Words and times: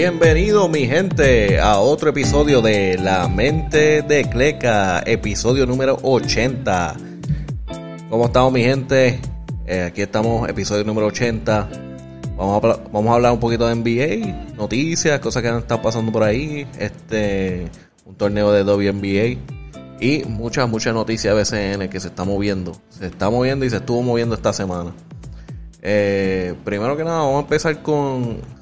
Bienvenido 0.00 0.66
mi 0.66 0.86
gente 0.86 1.60
a 1.60 1.78
otro 1.78 2.08
episodio 2.08 2.62
de 2.62 2.96
La 2.96 3.28
Mente 3.28 4.00
de 4.00 4.24
Cleca, 4.30 5.02
episodio 5.04 5.66
número 5.66 5.98
80. 6.02 6.96
¿Cómo 8.08 8.24
estamos 8.24 8.50
mi 8.50 8.62
gente? 8.62 9.20
Eh, 9.66 9.82
aquí 9.82 10.00
estamos, 10.00 10.48
episodio 10.48 10.84
número 10.84 11.08
80. 11.08 11.68
Vamos 12.34 12.64
a, 12.64 12.80
vamos 12.90 13.10
a 13.10 13.14
hablar 13.16 13.32
un 13.32 13.40
poquito 13.40 13.68
de 13.68 13.74
NBA, 13.74 14.54
noticias, 14.56 15.20
cosas 15.20 15.42
que 15.42 15.48
han 15.50 15.58
estado 15.58 15.82
pasando 15.82 16.10
por 16.10 16.22
ahí, 16.22 16.66
este, 16.78 17.68
un 18.06 18.14
torneo 18.14 18.52
de 18.52 18.62
WNBA 18.62 19.38
y 20.00 20.24
muchas, 20.24 20.66
muchas 20.66 20.94
noticias 20.94 21.34
BCN 21.34 21.90
que 21.90 22.00
se 22.00 22.08
está 22.08 22.24
moviendo. 22.24 22.74
Se 22.88 23.04
está 23.04 23.28
moviendo 23.28 23.66
y 23.66 23.70
se 23.70 23.76
estuvo 23.76 24.00
moviendo 24.00 24.34
esta 24.34 24.54
semana. 24.54 24.94
Eh, 25.82 26.54
primero 26.64 26.96
que 26.96 27.04
nada, 27.04 27.18
vamos 27.18 27.36
a 27.36 27.40
empezar 27.40 27.82
con 27.82 28.59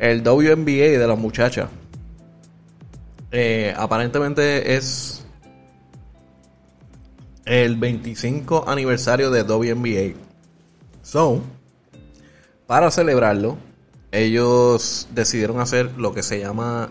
el 0.00 0.22
WNBA 0.22 0.98
de 0.98 1.06
las 1.06 1.18
muchachas. 1.18 1.68
Eh, 3.30 3.72
aparentemente 3.76 4.74
es 4.74 5.24
el 7.44 7.76
25 7.76 8.64
aniversario 8.66 9.30
de 9.30 9.42
WNBA. 9.42 10.18
So, 11.02 11.42
para 12.66 12.90
celebrarlo, 12.90 13.58
ellos 14.10 15.06
decidieron 15.14 15.60
hacer 15.60 15.92
lo 15.98 16.14
que 16.14 16.22
se 16.22 16.40
llama 16.40 16.88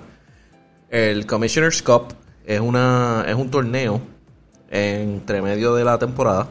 el 0.90 1.26
Commissioner's 1.26 1.82
Cup. 1.82 2.14
Es, 2.46 2.60
una, 2.60 3.26
es 3.28 3.36
un 3.36 3.50
torneo 3.50 4.02
entre 4.70 5.42
medio 5.42 5.74
de 5.74 5.84
la 5.84 5.98
temporada. 5.98 6.48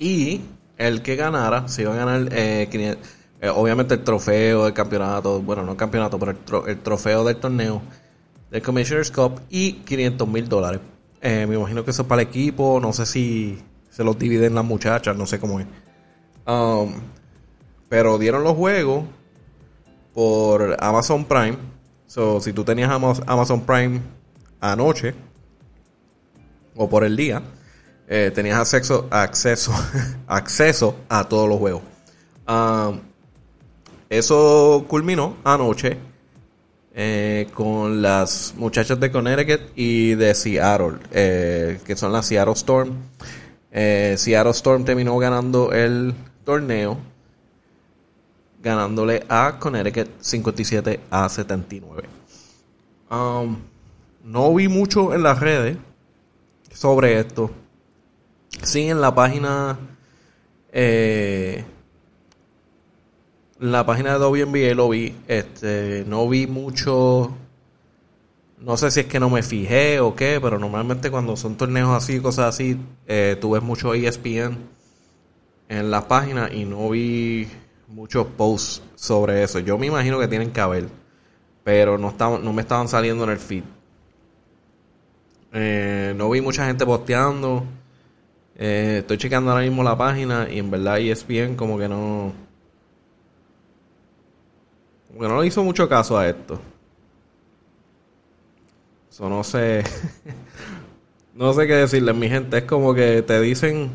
Y 0.00 0.40
el 0.78 1.00
que 1.02 1.14
ganara 1.14 1.68
se 1.68 1.82
iba 1.82 1.92
a 1.92 1.96
ganar 1.96 2.28
eh, 2.32 2.68
500 2.70 3.21
eh, 3.42 3.48
obviamente 3.48 3.94
el 3.94 4.04
trofeo 4.04 4.66
del 4.66 4.72
campeonato, 4.72 5.42
bueno, 5.42 5.64
no 5.64 5.72
el 5.72 5.76
campeonato, 5.76 6.16
pero 6.16 6.64
el, 6.68 6.78
trofeo 6.78 7.24
del 7.24 7.38
torneo 7.38 7.82
del 8.52 8.62
Commissioner's 8.62 9.10
Cup 9.10 9.40
y 9.50 9.72
500 9.80 10.28
mil 10.28 10.48
dólares. 10.48 10.80
Eh, 11.20 11.44
me 11.48 11.56
imagino 11.56 11.84
que 11.84 11.90
eso 11.90 12.02
es 12.02 12.08
para 12.08 12.22
el 12.22 12.28
equipo, 12.28 12.78
no 12.80 12.92
sé 12.92 13.04
si 13.04 13.58
se 13.90 14.04
los 14.04 14.16
dividen 14.16 14.54
las 14.54 14.64
muchachas, 14.64 15.16
no 15.16 15.26
sé 15.26 15.40
cómo 15.40 15.58
es. 15.58 15.66
Um, 16.46 16.94
pero 17.88 18.16
dieron 18.16 18.44
los 18.44 18.56
juegos 18.56 19.06
por 20.14 20.76
Amazon 20.78 21.24
Prime. 21.24 21.58
So, 22.06 22.40
si 22.40 22.52
tú 22.52 22.62
tenías 22.62 22.92
Amazon 22.92 23.62
Prime 23.62 24.02
anoche 24.60 25.14
o 26.76 26.88
por 26.88 27.02
el 27.02 27.16
día, 27.16 27.42
eh, 28.06 28.30
tenías 28.32 28.60
acceso, 28.60 29.08
acceso, 29.10 29.72
acceso 30.28 30.94
a 31.08 31.28
todos 31.28 31.48
los 31.48 31.58
juegos. 31.58 31.82
Um, 32.46 33.11
eso 34.12 34.84
culminó 34.88 35.38
anoche 35.42 35.96
eh, 36.94 37.48
con 37.54 38.02
las 38.02 38.52
muchachas 38.58 39.00
de 39.00 39.10
Connecticut 39.10 39.70
y 39.74 40.14
de 40.16 40.34
Seattle, 40.34 40.98
eh, 41.10 41.80
que 41.86 41.96
son 41.96 42.12
las 42.12 42.26
Seattle 42.26 42.52
Storm. 42.52 42.92
Eh, 43.70 44.16
Seattle 44.18 44.50
Storm 44.50 44.84
terminó 44.84 45.16
ganando 45.16 45.72
el 45.72 46.12
torneo, 46.44 46.98
ganándole 48.62 49.24
a 49.30 49.58
Connecticut 49.58 50.10
57 50.20 51.00
a 51.10 51.30
79. 51.30 52.02
Um, 53.10 53.56
no 54.24 54.54
vi 54.54 54.68
mucho 54.68 55.14
en 55.14 55.22
las 55.22 55.40
redes 55.40 55.78
sobre 56.70 57.18
esto. 57.18 57.50
Sí, 58.62 58.90
en 58.90 59.00
la 59.00 59.14
página 59.14 59.78
la 63.62 63.86
página 63.86 64.18
de 64.18 64.24
WNBA 64.24 64.74
lo 64.74 64.88
vi. 64.88 65.14
Este, 65.28 66.04
no 66.06 66.28
vi 66.28 66.48
mucho. 66.48 67.32
No 68.58 68.76
sé 68.76 68.90
si 68.90 69.00
es 69.00 69.06
que 69.06 69.20
no 69.20 69.30
me 69.30 69.42
fijé 69.42 70.00
o 70.00 70.14
qué, 70.14 70.40
pero 70.42 70.58
normalmente 70.58 71.10
cuando 71.10 71.36
son 71.36 71.56
torneos 71.56 71.90
así, 71.90 72.20
cosas 72.20 72.54
así, 72.54 72.76
eh, 73.06 73.36
tú 73.40 73.52
ves 73.52 73.62
mucho 73.62 73.94
ESPN 73.94 74.56
en 75.68 75.90
la 75.90 76.06
página 76.06 76.52
y 76.52 76.64
no 76.64 76.88
vi 76.90 77.48
muchos 77.88 78.26
posts 78.36 78.82
sobre 78.94 79.42
eso. 79.42 79.58
Yo 79.60 79.78
me 79.78 79.86
imagino 79.86 80.18
que 80.18 80.28
tienen 80.28 80.50
que 80.50 80.60
haber, 80.60 80.88
pero 81.64 81.98
no, 81.98 82.14
no 82.18 82.52
me 82.52 82.62
estaban 82.62 82.88
saliendo 82.88 83.24
en 83.24 83.30
el 83.30 83.38
feed. 83.38 83.64
Eh, 85.52 86.14
no 86.16 86.30
vi 86.30 86.40
mucha 86.40 86.66
gente 86.66 86.84
posteando. 86.84 87.64
Eh, 88.56 88.98
estoy 89.00 89.18
checando 89.18 89.50
ahora 89.50 89.64
mismo 89.64 89.82
la 89.82 89.96
página 89.96 90.48
y 90.50 90.58
en 90.58 90.70
verdad 90.70 90.98
ESPN 90.98 91.56
como 91.56 91.78
que 91.78 91.88
no 91.88 92.32
porque 95.12 95.28
no 95.28 95.40
le 95.40 95.46
hizo 95.46 95.62
mucho 95.62 95.88
caso 95.88 96.16
a 96.18 96.28
esto. 96.28 96.58
Eso 99.10 99.28
no 99.28 99.44
sé. 99.44 99.84
no 101.34 101.52
sé 101.52 101.66
qué 101.66 101.74
decirles, 101.74 102.14
mi 102.14 102.28
gente. 102.28 102.58
Es 102.58 102.64
como 102.64 102.94
que 102.94 103.22
te 103.22 103.40
dicen. 103.40 103.90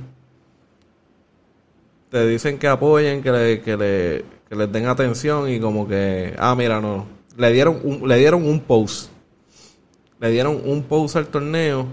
Te 2.09 2.25
dicen 2.27 2.57
que 2.57 2.67
apoyen, 2.67 3.21
que, 3.21 3.31
le, 3.31 3.61
que, 3.61 3.75
le, 3.75 4.25
que 4.47 4.55
les 4.55 4.71
den 4.71 4.85
atención 4.85 5.49
y 5.49 5.59
como 5.59 5.87
que. 5.87 6.35
Ah, 6.37 6.55
mira, 6.55 6.79
no. 6.79 7.07
Le 7.35 7.51
dieron 7.51 7.79
un, 7.83 8.07
le 8.07 8.17
dieron 8.17 8.47
un 8.47 8.59
post. 8.59 9.09
Le 10.19 10.29
dieron 10.29 10.61
un 10.65 10.83
post 10.83 11.15
al 11.15 11.27
torneo. 11.27 11.87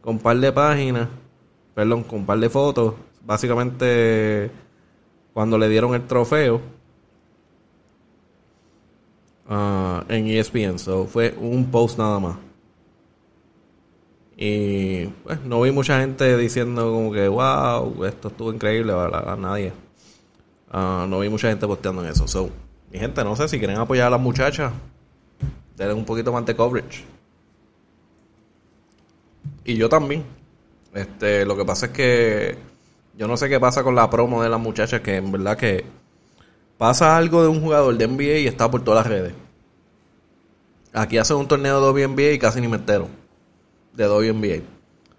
Con 0.00 0.18
par 0.18 0.36
de 0.38 0.52
páginas. 0.52 1.08
Perdón, 1.74 2.02
con 2.02 2.26
par 2.26 2.38
de 2.40 2.50
fotos. 2.50 2.94
Básicamente. 3.24 4.50
Cuando 5.32 5.56
le 5.56 5.68
dieron 5.68 5.94
el 5.94 6.04
trofeo 6.04 6.77
Uh, 9.48 10.04
en 10.08 10.26
ESPN. 10.26 10.78
So 10.78 11.06
fue 11.06 11.34
un 11.38 11.70
post 11.70 11.98
nada 11.98 12.18
más. 12.18 12.36
Y 14.36 15.06
pues 15.24 15.40
no 15.42 15.60
vi 15.62 15.72
mucha 15.72 16.00
gente 16.00 16.36
diciendo 16.36 16.92
como 16.92 17.10
que 17.12 17.26
wow, 17.26 18.04
esto 18.04 18.28
estuvo 18.28 18.52
increíble, 18.52 18.92
a 18.92 19.36
nadie. 19.36 19.72
Uh, 20.72 21.06
no 21.08 21.20
vi 21.20 21.28
mucha 21.28 21.48
gente 21.48 21.66
posteando 21.66 22.04
en 22.04 22.10
eso. 22.10 22.28
So, 22.28 22.50
mi 22.92 22.98
gente, 22.98 23.24
no 23.24 23.34
sé 23.36 23.48
si 23.48 23.58
quieren 23.58 23.78
apoyar 23.78 24.08
a 24.08 24.10
las 24.10 24.20
muchachas, 24.20 24.72
denle 25.76 25.94
un 25.94 26.04
poquito 26.04 26.32
más 26.32 26.44
de 26.46 26.54
coverage. 26.54 27.04
Y 29.64 29.76
yo 29.76 29.88
también. 29.88 30.24
Este, 30.94 31.44
lo 31.44 31.56
que 31.56 31.64
pasa 31.64 31.86
es 31.86 31.92
que 31.92 32.58
yo 33.16 33.26
no 33.26 33.36
sé 33.36 33.48
qué 33.48 33.58
pasa 33.58 33.82
con 33.82 33.94
la 33.94 34.08
promo 34.08 34.42
de 34.42 34.48
las 34.48 34.60
muchachas, 34.60 35.00
que 35.00 35.16
en 35.16 35.32
verdad 35.32 35.56
que 35.56 35.84
pasa 36.78 37.16
algo 37.16 37.42
de 37.42 37.48
un 37.48 37.60
jugador 37.60 37.96
de 37.96 38.06
NBA 38.06 38.38
y 38.38 38.46
está 38.46 38.70
por 38.70 38.82
todas 38.82 39.04
las 39.04 39.12
redes. 39.12 39.34
Aquí 40.94 41.18
hacen 41.18 41.36
un 41.36 41.46
torneo 41.46 41.80
de 41.80 42.06
WNBA 42.06 42.32
y 42.32 42.38
casi 42.38 42.60
ni 42.60 42.68
me 42.68 42.76
entero 42.76 43.08
de 43.92 44.08
WNBA. 44.08 44.62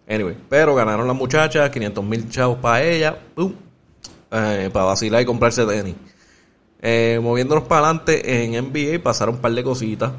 Anyway, 0.07 0.35
pero 0.49 0.73
ganaron 0.73 1.05
las 1.05 1.15
muchachas, 1.15 1.69
500 1.69 2.03
mil 2.03 2.29
chavos 2.29 2.57
para 2.57 2.83
ella, 2.83 3.19
eh, 4.31 4.69
para 4.73 4.85
vacilar 4.85 5.21
y 5.21 5.25
comprarse 5.25 5.65
tenis. 5.65 5.95
Eh, 6.81 7.19
moviéndonos 7.21 7.65
para 7.65 7.85
adelante 7.85 8.45
en 8.45 8.53
NBA 8.53 9.03
pasaron 9.03 9.35
un 9.35 9.41
par 9.41 9.51
de 9.51 9.63
cositas. 9.63 10.11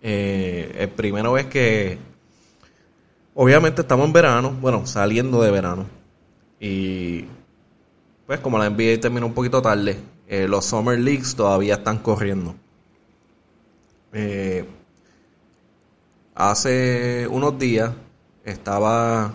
Eh, 0.00 0.76
el 0.78 0.88
primero 0.90 1.36
es 1.36 1.46
que 1.46 1.98
obviamente 3.34 3.82
estamos 3.82 4.06
en 4.06 4.12
verano, 4.12 4.56
bueno, 4.60 4.86
saliendo 4.86 5.42
de 5.42 5.50
verano. 5.50 5.86
Y 6.60 7.24
pues 8.26 8.40
como 8.40 8.58
la 8.58 8.70
NBA 8.70 9.00
terminó 9.00 9.26
un 9.26 9.34
poquito 9.34 9.60
tarde, 9.60 9.98
eh, 10.28 10.48
los 10.48 10.64
Summer 10.64 10.98
Leagues 10.98 11.34
todavía 11.34 11.74
están 11.74 11.98
corriendo. 11.98 12.54
Eh, 14.12 14.64
hace 16.34 17.26
unos 17.28 17.58
días 17.58 17.92
estaba 18.44 19.34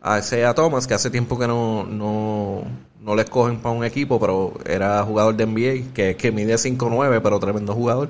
a 0.00 0.18
ese 0.18 0.44
Thomas, 0.54 0.86
que 0.86 0.94
hace 0.94 1.10
tiempo 1.10 1.38
que 1.38 1.46
no, 1.46 1.84
no, 1.84 2.62
no 3.00 3.14
le 3.14 3.22
escogen 3.22 3.58
para 3.58 3.74
un 3.74 3.84
equipo, 3.84 4.20
pero 4.20 4.54
era 4.66 5.02
jugador 5.02 5.34
de 5.34 5.46
NBA, 5.46 5.94
que, 5.94 6.16
que 6.16 6.32
mide 6.32 6.54
5'9, 6.54 7.20
pero 7.22 7.40
tremendo 7.40 7.74
jugador. 7.74 8.08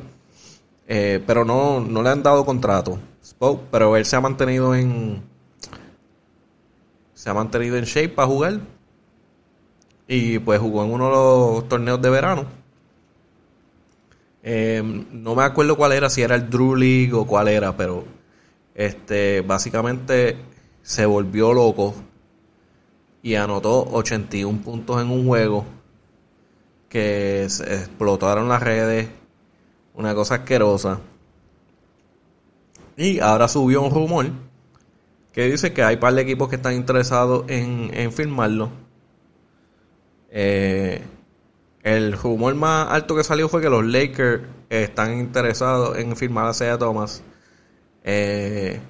Eh, 0.86 1.22
pero 1.26 1.44
no, 1.44 1.80
no 1.80 2.02
le 2.02 2.10
han 2.10 2.22
dado 2.22 2.44
contrato. 2.44 2.98
Pero 3.70 3.96
él 3.96 4.04
se 4.04 4.16
ha 4.16 4.20
mantenido 4.20 4.74
en. 4.74 5.22
Se 7.14 7.30
ha 7.30 7.34
mantenido 7.34 7.76
en 7.76 7.84
shape 7.84 8.10
para 8.10 8.28
jugar. 8.28 8.60
Y 10.06 10.38
pues 10.38 10.60
jugó 10.60 10.84
en 10.84 10.92
uno 10.92 11.06
de 11.06 11.12
los 11.12 11.68
torneos 11.68 12.00
de 12.00 12.10
verano. 12.10 12.46
Em, 14.46 15.06
no 15.10 15.34
me 15.34 15.42
acuerdo 15.42 15.74
cuál 15.74 15.92
era, 15.92 16.10
si 16.10 16.20
era 16.20 16.34
el 16.34 16.50
Drew 16.50 16.76
League 16.76 17.14
o 17.14 17.26
cuál 17.26 17.48
era, 17.48 17.74
pero 17.76 18.04
este 18.74 19.40
básicamente 19.40 20.36
se 20.82 21.06
volvió 21.06 21.54
loco 21.54 21.94
y 23.22 23.36
anotó 23.36 23.84
81 23.90 24.60
puntos 24.60 25.00
en 25.00 25.10
un 25.10 25.26
juego 25.26 25.64
que 26.90 27.46
se 27.48 27.74
explotaron 27.74 28.46
las 28.48 28.62
redes, 28.62 29.08
una 29.94 30.14
cosa 30.14 30.36
asquerosa. 30.36 31.00
Y 32.98 33.20
ahora 33.20 33.48
subió 33.48 33.80
un 33.80 33.90
rumor 33.90 34.26
que 35.32 35.50
dice 35.50 35.72
que 35.72 35.82
hay 35.82 35.94
un 35.94 36.00
par 36.00 36.14
de 36.14 36.20
equipos 36.20 36.50
que 36.50 36.56
están 36.56 36.74
interesados 36.74 37.46
en, 37.48 37.90
en 37.94 38.12
firmarlo 38.12 38.83
eh, 40.34 41.02
El 41.84 42.12
rumor 42.12 42.54
más 42.56 42.90
alto 42.90 43.14
que 43.16 43.24
salió 43.24 43.48
fue 43.48 43.62
que 43.62 43.70
los 43.70 43.84
Lakers 43.84 44.42
están 44.68 45.18
interesados 45.18 45.96
en 45.96 46.16
firmar 46.16 46.46
a 46.46 46.50
Isaiah 46.50 46.76
Thomas. 46.78 47.22
Eh, 48.02 48.80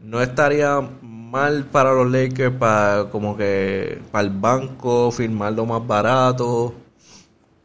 no 0.00 0.20
estaría 0.20 0.80
mal 1.02 1.64
para 1.64 1.92
los 1.94 2.10
Lakers 2.10 2.56
para 2.56 3.08
como 3.10 3.36
que 3.36 4.00
para 4.12 4.24
el 4.26 4.30
banco 4.30 5.10
firmarlo 5.12 5.66
más 5.66 5.86
barato. 5.86 6.74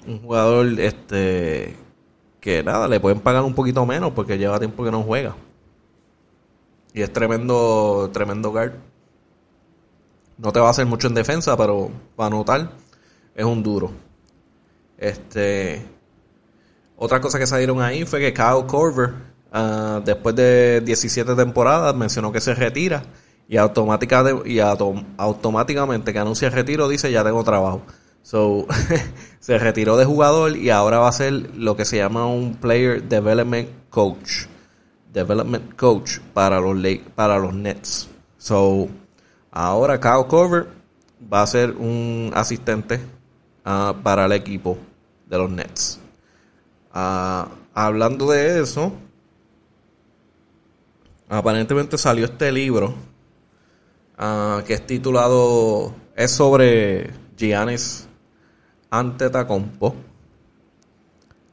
Un 0.08 0.22
jugador 0.22 0.80
este 0.80 1.76
que 2.40 2.64
nada, 2.64 2.88
le 2.88 3.00
pueden 3.00 3.20
pagar 3.20 3.44
un 3.44 3.54
poquito 3.56 3.86
menos 3.86 4.14
porque 4.14 4.38
lleva 4.38 4.60
tiempo 4.60 4.84
que 4.84 4.92
no 4.92 5.04
juega. 5.04 5.36
Y 6.94 7.02
es 7.02 7.12
tremendo, 7.12 8.10
tremendo 8.14 8.52
guard. 8.52 8.74
No 10.40 10.52
te 10.52 10.60
va 10.60 10.68
a 10.68 10.72
hacer 10.72 10.86
mucho 10.86 11.08
en 11.08 11.14
defensa, 11.14 11.56
pero 11.56 11.92
para 12.16 12.28
anotar 12.28 12.72
es 13.36 13.46
un 13.46 13.62
duro. 13.62 13.92
Este. 14.98 15.86
Otra 16.98 17.22
cosa 17.22 17.38
que 17.38 17.46
salieron 17.46 17.82
ahí 17.82 18.06
fue 18.06 18.20
que 18.20 18.34
Kyle 18.34 18.66
Corver, 18.66 19.14
ah, 19.52 20.02
después 20.04 20.36
de 20.36 20.82
17 20.82 21.36
temporadas, 21.36 21.96
mencionó 21.96 22.32
que 22.32 22.42
se 22.42 22.56
retira 22.56 23.04
y, 23.50 23.56
y 23.56 24.60
automáticamente 24.60 26.14
que 26.14 26.20
anuncia 26.20 26.48
el 26.48 26.54
retiro 26.54 26.88
dice 26.88 27.12
ya 27.12 27.24
tengo 27.24 27.44
trabajo. 27.44 27.82
So, 28.22 28.68
se 29.40 29.58
retiró 29.58 29.98
de 29.98 30.06
jugador 30.06 30.56
y 30.56 30.70
ahora 30.70 31.00
va 31.00 31.08
a 31.10 31.12
ser 31.12 31.56
lo 31.56 31.76
que 31.76 31.84
se 31.84 31.98
llama 31.98 32.28
un 32.28 32.56
Player 32.56 33.02
Development 33.02 33.70
Coach. 33.90 34.46
Development 35.12 35.76
Coach 35.76 36.20
para 36.34 36.60
los, 36.60 36.78
para 37.16 37.40
los 37.40 37.54
Nets. 37.54 38.08
So, 38.38 38.88
ahora 39.52 40.00
Kyle 40.00 40.28
Cover 40.28 40.68
va 41.32 41.42
a 41.42 41.48
ser 41.48 41.72
un 41.72 42.32
asistente 42.34 43.00
ah, 43.66 43.96
para 44.04 44.26
el 44.26 44.32
equipo 44.32 44.78
de 45.28 45.38
los 45.38 45.50
Nets. 45.50 46.00
Ah, 46.94 47.50
hablando 47.74 48.30
de 48.32 48.62
eso, 48.62 48.94
aparentemente 51.28 51.98
salió 51.98 52.26
este 52.26 52.52
libro 52.52 52.94
ah, 54.18 54.64
que 54.66 54.74
es 54.74 54.86
titulado, 54.86 55.94
es 56.16 56.32
sobre 56.32 57.12
Giannis 57.38 58.08
Antetokounmpo 58.90 59.96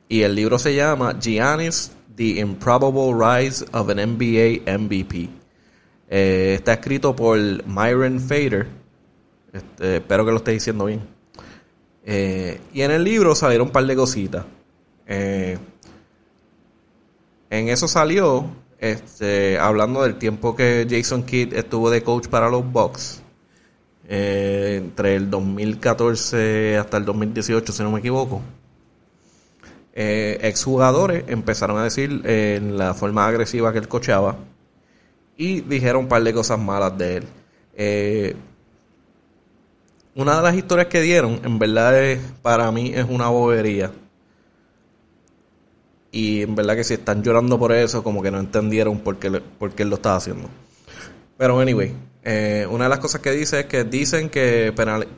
y 0.08 0.22
el 0.22 0.34
libro 0.34 0.58
se 0.58 0.74
llama 0.74 1.18
Giannis 1.18 1.92
The 2.16 2.40
Improbable 2.40 3.12
Rise 3.12 3.64
of 3.72 3.90
an 3.90 3.98
NBA 3.98 4.62
MVP. 4.78 5.28
Eh, 6.08 6.54
está 6.54 6.74
escrito 6.74 7.16
por 7.16 7.38
Myron 7.66 8.20
Fader. 8.20 8.66
Este, 9.52 9.96
espero 9.96 10.24
que 10.24 10.30
lo 10.30 10.36
esté 10.38 10.52
diciendo 10.52 10.84
bien. 10.86 11.02
Eh, 12.04 12.60
y 12.72 12.82
en 12.82 12.90
el 12.92 13.04
libro 13.04 13.34
salieron 13.34 13.68
un 13.68 13.72
par 13.72 13.84
de 13.86 13.96
cositas. 13.96 14.44
Eh, 15.06 15.58
en 17.50 17.68
eso 17.68 17.88
salió, 17.88 18.46
este, 18.78 19.58
hablando 19.58 20.02
del 20.02 20.16
tiempo 20.16 20.54
que 20.54 20.86
Jason 20.88 21.24
Kidd 21.24 21.54
estuvo 21.54 21.90
de 21.90 22.02
coach 22.02 22.28
para 22.28 22.48
los 22.48 22.70
Bucks. 22.70 23.22
entre 24.08 25.16
el 25.16 25.30
2014 25.30 26.76
hasta 26.76 26.96
el 26.96 27.04
2018, 27.04 27.72
si 27.72 27.82
no 27.82 27.90
me 27.90 27.98
equivoco 27.98 28.40
exjugadores 29.98 31.24
empezaron 31.26 31.78
a 31.78 31.84
decir 31.84 32.20
en 32.24 32.76
la 32.76 32.92
forma 32.94 33.26
agresiva 33.26 33.72
que 33.72 33.78
él 33.78 33.88
cocheaba 33.88 34.36
y 35.36 35.60
dijeron 35.60 36.04
un 36.04 36.08
par 36.08 36.22
de 36.22 36.32
cosas 36.32 36.58
malas 36.58 36.96
de 36.96 37.16
él. 37.18 37.24
Eh, 37.74 38.36
una 40.14 40.36
de 40.36 40.42
las 40.42 40.54
historias 40.54 40.86
que 40.86 41.00
dieron, 41.02 41.40
en 41.44 41.58
verdad 41.58 42.18
para 42.42 42.70
mí 42.72 42.92
es 42.94 43.04
una 43.08 43.28
bobería. 43.28 43.92
Y 46.10 46.42
en 46.42 46.54
verdad 46.54 46.76
que 46.76 46.84
si 46.84 46.94
están 46.94 47.22
llorando 47.22 47.58
por 47.58 47.72
eso, 47.72 48.02
como 48.02 48.22
que 48.22 48.30
no 48.30 48.38
entendieron 48.38 49.00
por 49.00 49.18
qué, 49.18 49.30
por 49.30 49.72
qué 49.72 49.82
él 49.82 49.90
lo 49.90 49.96
estaba 49.96 50.16
haciendo. 50.16 50.48
Pero 51.36 51.60
anyway, 51.60 51.92
eh, 52.22 52.66
una 52.70 52.84
de 52.84 52.90
las 52.90 52.98
cosas 53.00 53.20
que 53.20 53.30
dice 53.32 53.60
es 53.60 53.66
que 53.66 53.84
dicen 53.84 54.30
que 54.30 54.72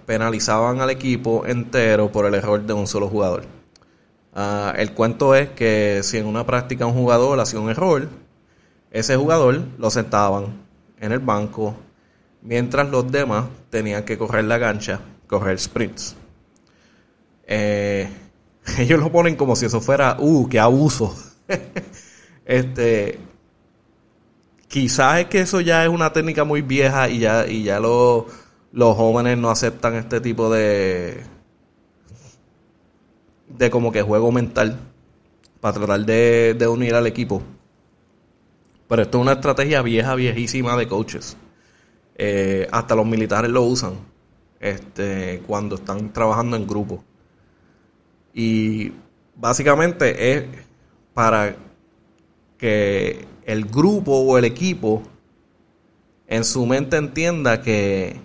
penalizaban 0.04 0.80
al 0.80 0.90
equipo 0.90 1.46
entero 1.46 2.10
por 2.10 2.26
el 2.26 2.34
error 2.34 2.60
de 2.60 2.72
un 2.72 2.88
solo 2.88 3.08
jugador. 3.08 3.44
Ah, 4.34 4.74
el 4.76 4.92
cuento 4.92 5.34
es 5.34 5.50
que 5.50 6.00
si 6.02 6.18
en 6.18 6.26
una 6.26 6.44
práctica 6.44 6.86
un 6.86 6.94
jugador 6.94 7.38
hacía 7.38 7.60
un 7.60 7.70
error, 7.70 8.08
ese 8.90 9.16
jugador 9.16 9.62
lo 9.78 9.90
sentaban 9.90 10.46
en 11.00 11.12
el 11.12 11.18
banco 11.20 11.74
mientras 12.42 12.88
los 12.88 13.10
demás 13.10 13.46
tenían 13.70 14.04
que 14.04 14.16
correr 14.16 14.44
la 14.44 14.58
cancha, 14.58 15.00
correr 15.26 15.58
sprints. 15.58 16.16
Eh, 17.46 18.08
ellos 18.78 19.00
lo 19.00 19.10
ponen 19.10 19.36
como 19.36 19.56
si 19.56 19.66
eso 19.66 19.80
fuera, 19.80 20.16
uh, 20.18 20.48
qué 20.48 20.58
abuso. 20.58 21.14
este, 22.44 23.18
quizás 24.68 25.20
es 25.20 25.26
que 25.26 25.40
eso 25.40 25.60
ya 25.60 25.84
es 25.84 25.90
una 25.90 26.12
técnica 26.12 26.44
muy 26.44 26.62
vieja 26.62 27.08
y 27.08 27.20
ya, 27.20 27.46
y 27.46 27.64
ya 27.64 27.80
los 27.80 28.26
jóvenes 28.96 29.38
no 29.38 29.50
aceptan 29.50 29.94
este 29.94 30.20
tipo 30.20 30.50
de, 30.50 31.22
de 33.48 33.70
como 33.70 33.90
que 33.90 34.02
juego 34.02 34.30
mental 34.30 34.78
para 35.60 35.74
tratar 35.74 36.04
de, 36.04 36.66
unir 36.68 36.94
al 36.94 37.06
equipo. 37.06 37.42
Pero 38.88 39.02
esto 39.02 39.18
es 39.18 39.22
una 39.22 39.32
estrategia 39.32 39.82
vieja, 39.82 40.14
viejísima 40.14 40.76
de 40.76 40.88
coaches. 40.88 41.36
Eh, 42.16 42.66
hasta 42.72 42.94
los 42.94 43.06
militares 43.06 43.50
lo 43.50 43.62
usan 43.62 43.94
este, 44.58 45.42
cuando 45.46 45.76
están 45.76 46.12
trabajando 46.12 46.56
en 46.56 46.66
grupo. 46.66 47.04
Y 48.34 48.92
básicamente 49.36 50.32
es 50.32 50.44
para 51.14 51.54
que 52.56 53.26
el 53.44 53.64
grupo 53.66 54.12
o 54.12 54.38
el 54.38 54.44
equipo 54.44 55.02
en 56.26 56.44
su 56.44 56.66
mente 56.66 56.96
entienda 56.96 57.62
que 57.62 58.20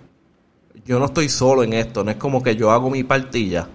yo 0.84 0.98
no 0.98 1.06
estoy 1.06 1.28
solo 1.28 1.62
en 1.62 1.72
esto, 1.72 2.04
no 2.04 2.10
es 2.10 2.16
como 2.16 2.42
que 2.42 2.56
yo 2.56 2.70
hago 2.70 2.90
mi 2.90 3.04
partilla 3.04 3.68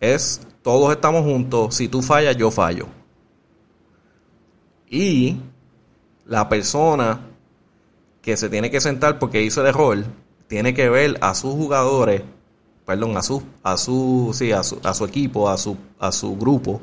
es 0.00 0.40
todos 0.62 0.92
estamos 0.92 1.22
juntos, 1.22 1.74
si 1.74 1.88
tú 1.88 2.02
fallas, 2.02 2.36
yo 2.36 2.50
fallo. 2.50 2.86
Y 4.88 5.36
la 6.26 6.48
persona 6.48 7.20
que 8.22 8.36
se 8.36 8.48
tiene 8.48 8.70
que 8.70 8.80
sentar 8.80 9.18
porque 9.18 9.42
hizo 9.42 9.60
el 9.60 9.68
error, 9.68 10.04
tiene 10.48 10.74
que 10.74 10.88
ver 10.88 11.18
a 11.20 11.34
sus 11.34 11.54
jugadores, 11.54 12.22
perdón, 12.84 13.16
a 13.16 13.22
su, 13.22 13.42
a 13.62 13.76
su, 13.76 14.30
sí, 14.34 14.52
a 14.52 14.62
su, 14.62 14.80
a 14.82 14.94
su 14.94 15.04
equipo, 15.04 15.48
a 15.48 15.56
su, 15.56 15.76
a 15.98 16.12
su 16.12 16.36
grupo, 16.36 16.80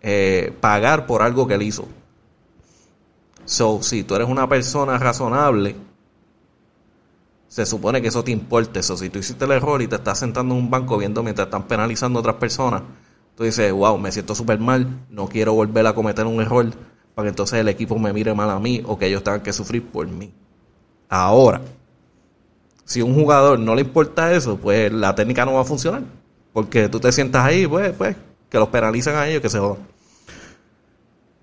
eh, 0.00 0.56
pagar 0.60 1.06
por 1.06 1.22
algo 1.22 1.46
que 1.46 1.54
él 1.54 1.62
hizo. 1.62 1.86
So, 3.44 3.82
si 3.82 4.04
tú 4.04 4.14
eres 4.14 4.28
una 4.28 4.48
persona 4.48 4.98
razonable, 4.98 5.76
se 7.48 7.66
supone 7.66 8.00
que 8.00 8.08
eso 8.08 8.24
te 8.24 8.30
importe. 8.30 8.80
Eso, 8.80 8.96
si 8.96 9.10
tú 9.10 9.18
hiciste 9.18 9.44
el 9.44 9.52
error 9.52 9.82
y 9.82 9.86
te 9.86 9.96
estás 9.96 10.18
sentando 10.18 10.54
en 10.54 10.60
un 10.62 10.70
banco 10.70 10.96
viendo 10.96 11.22
mientras 11.22 11.46
están 11.46 11.68
penalizando 11.68 12.18
a 12.18 12.20
otras 12.20 12.36
personas, 12.36 12.82
tú 13.36 13.44
dices, 13.44 13.72
wow, 13.72 13.98
me 13.98 14.12
siento 14.12 14.34
súper 14.34 14.58
mal, 14.58 14.86
no 15.10 15.28
quiero 15.28 15.54
volver 15.54 15.86
a 15.86 15.94
cometer 15.94 16.26
un 16.26 16.40
error 16.40 16.70
para 17.14 17.26
que 17.26 17.30
entonces 17.30 17.60
el 17.60 17.68
equipo 17.68 17.98
me 17.98 18.12
mire 18.12 18.34
mal 18.34 18.50
a 18.50 18.58
mí 18.58 18.82
o 18.86 18.98
que 18.98 19.06
ellos 19.06 19.22
tengan 19.22 19.42
que 19.42 19.52
sufrir 19.52 19.84
por 19.84 20.06
mí. 20.06 20.32
Ahora, 21.08 21.60
si 22.84 23.00
a 23.00 23.04
un 23.04 23.14
jugador 23.14 23.58
no 23.58 23.74
le 23.74 23.82
importa 23.82 24.32
eso, 24.32 24.56
pues 24.56 24.92
la 24.92 25.14
técnica 25.14 25.44
no 25.44 25.54
va 25.54 25.60
a 25.60 25.64
funcionar. 25.64 26.02
Porque 26.52 26.88
tú 26.88 27.00
te 27.00 27.12
sientas 27.12 27.44
ahí, 27.44 27.66
pues, 27.66 27.92
pues, 27.92 28.16
que 28.48 28.58
los 28.58 28.68
penalizan 28.68 29.16
a 29.16 29.28
ellos, 29.28 29.40
que 29.40 29.48
se 29.48 29.58
jodan. 29.58 29.78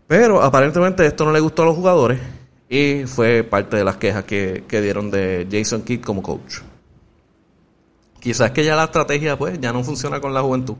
Pero 0.07 0.41
aparentemente 0.41 1.05
esto 1.05 1.25
no 1.25 1.31
le 1.31 1.39
gustó 1.39 1.61
a 1.61 1.65
los 1.65 1.75
jugadores 1.75 2.19
y 2.67 3.05
fue 3.05 3.43
parte 3.43 3.77
de 3.77 3.83
las 3.83 3.97
quejas 3.97 4.23
que, 4.23 4.63
dieron 4.69 5.11
de 5.11 5.47
Jason 5.51 5.83
Kidd 5.83 6.01
como 6.01 6.21
coach. 6.21 6.59
Quizás 8.19 8.51
que 8.51 8.63
ya 8.63 8.75
la 8.75 8.85
estrategia 8.85 9.37
pues 9.37 9.59
ya 9.59 9.71
no 9.71 9.83
funciona 9.83 10.19
con 10.19 10.33
la 10.33 10.41
juventud. 10.41 10.75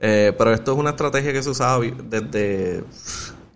Eh, 0.00 0.32
pero 0.36 0.52
esto 0.52 0.72
es 0.72 0.78
una 0.78 0.90
estrategia 0.90 1.32
que 1.32 1.42
se 1.42 1.50
usaba 1.50 1.84
desde 1.84 2.84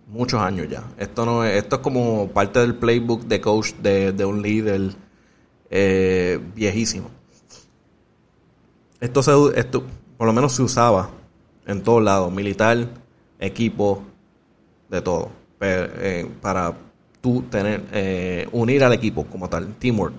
muchos 0.08 0.40
años 0.40 0.68
ya. 0.68 0.84
Esto 0.98 1.24
no 1.24 1.44
es, 1.44 1.56
esto 1.56 1.76
es 1.76 1.82
como 1.82 2.28
parte 2.28 2.58
del 2.58 2.74
playbook 2.74 3.22
de 3.22 3.40
coach 3.40 3.74
de, 3.74 4.24
un 4.24 4.42
líder 4.42 4.92
eh, 5.70 6.40
viejísimo. 6.54 7.10
Esto, 9.00 9.22
se, 9.22 9.32
esto 9.58 9.84
por 10.16 10.26
lo 10.26 10.32
menos 10.32 10.52
se 10.54 10.62
usaba 10.62 11.10
en 11.66 11.82
todos 11.82 12.02
lados, 12.02 12.32
militar, 12.32 12.88
equipo, 13.38 14.02
de 14.88 15.00
todo, 15.00 15.30
eh, 15.60 16.28
para 16.40 16.74
tú 17.20 17.42
tener, 17.42 18.48
unir 18.52 18.82
al 18.82 18.92
equipo 18.92 19.24
como 19.24 19.48
tal, 19.48 19.74
teamwork. 19.76 20.14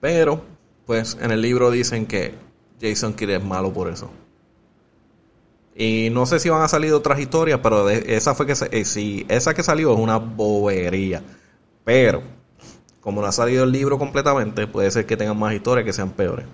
Pero, 0.00 0.42
pues 0.86 1.16
en 1.20 1.30
el 1.30 1.40
libro 1.40 1.70
dicen 1.70 2.06
que 2.06 2.34
Jason 2.80 3.14
Kidd 3.14 3.30
es 3.30 3.44
malo 3.44 3.72
por 3.72 3.88
eso. 3.88 4.10
Y 5.74 6.10
no 6.10 6.26
sé 6.26 6.40
si 6.40 6.48
van 6.48 6.62
a 6.62 6.68
salir 6.68 6.92
otras 6.92 7.20
historias, 7.20 7.60
pero 7.62 7.88
esa 7.88 8.34
fue 8.34 8.46
que 8.46 8.54
eh, 8.72 8.84
si 8.84 9.24
esa 9.28 9.54
que 9.54 9.62
salió 9.62 9.92
es 9.92 9.98
una 10.00 10.16
bobería. 10.18 11.22
Pero, 11.84 12.22
como 13.00 13.20
no 13.20 13.28
ha 13.28 13.32
salido 13.32 13.62
el 13.64 13.70
libro 13.70 13.96
completamente, 13.96 14.66
puede 14.66 14.90
ser 14.90 15.06
que 15.06 15.16
tengan 15.16 15.38
más 15.38 15.54
historias 15.54 15.84
que 15.84 15.92
sean 15.92 16.10
peores. 16.10 16.46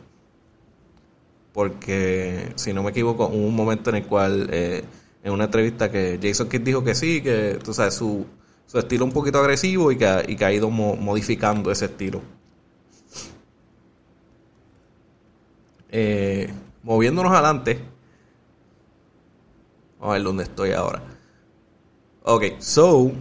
Porque, 1.54 2.52
si 2.56 2.72
no 2.74 2.82
me 2.82 2.90
equivoco, 2.90 3.26
hubo 3.28 3.46
un 3.46 3.56
momento 3.56 3.90
en 3.90 3.96
el 3.96 4.06
cual, 4.06 4.48
eh, 4.52 4.84
en 5.22 5.32
una 5.32 5.44
entrevista 5.44 5.90
que 5.90 6.18
Jason 6.22 6.48
Kidd 6.48 6.60
dijo 6.60 6.84
que 6.84 6.94
sí, 6.94 7.22
que 7.22 7.58
tú 7.64 7.72
sabes, 7.72 7.94
su, 7.94 8.26
su 8.66 8.78
estilo 8.78 9.04
un 9.04 9.12
poquito 9.12 9.38
agresivo 9.38 9.90
y 9.90 9.96
que, 9.96 10.06
ha 10.06 10.52
ido 10.52 10.68
modificando 10.68 11.70
ese 11.70 11.86
estilo. 11.86 12.20
Eh, 15.96 16.52
moviéndonos 16.82 17.32
adelante. 17.32 17.78
Vamos 20.00 20.10
a 20.10 20.12
ver 20.14 20.22
dónde 20.24 20.42
estoy 20.42 20.72
ahora. 20.72 21.00
Ok, 22.24 22.58
so, 22.58 23.12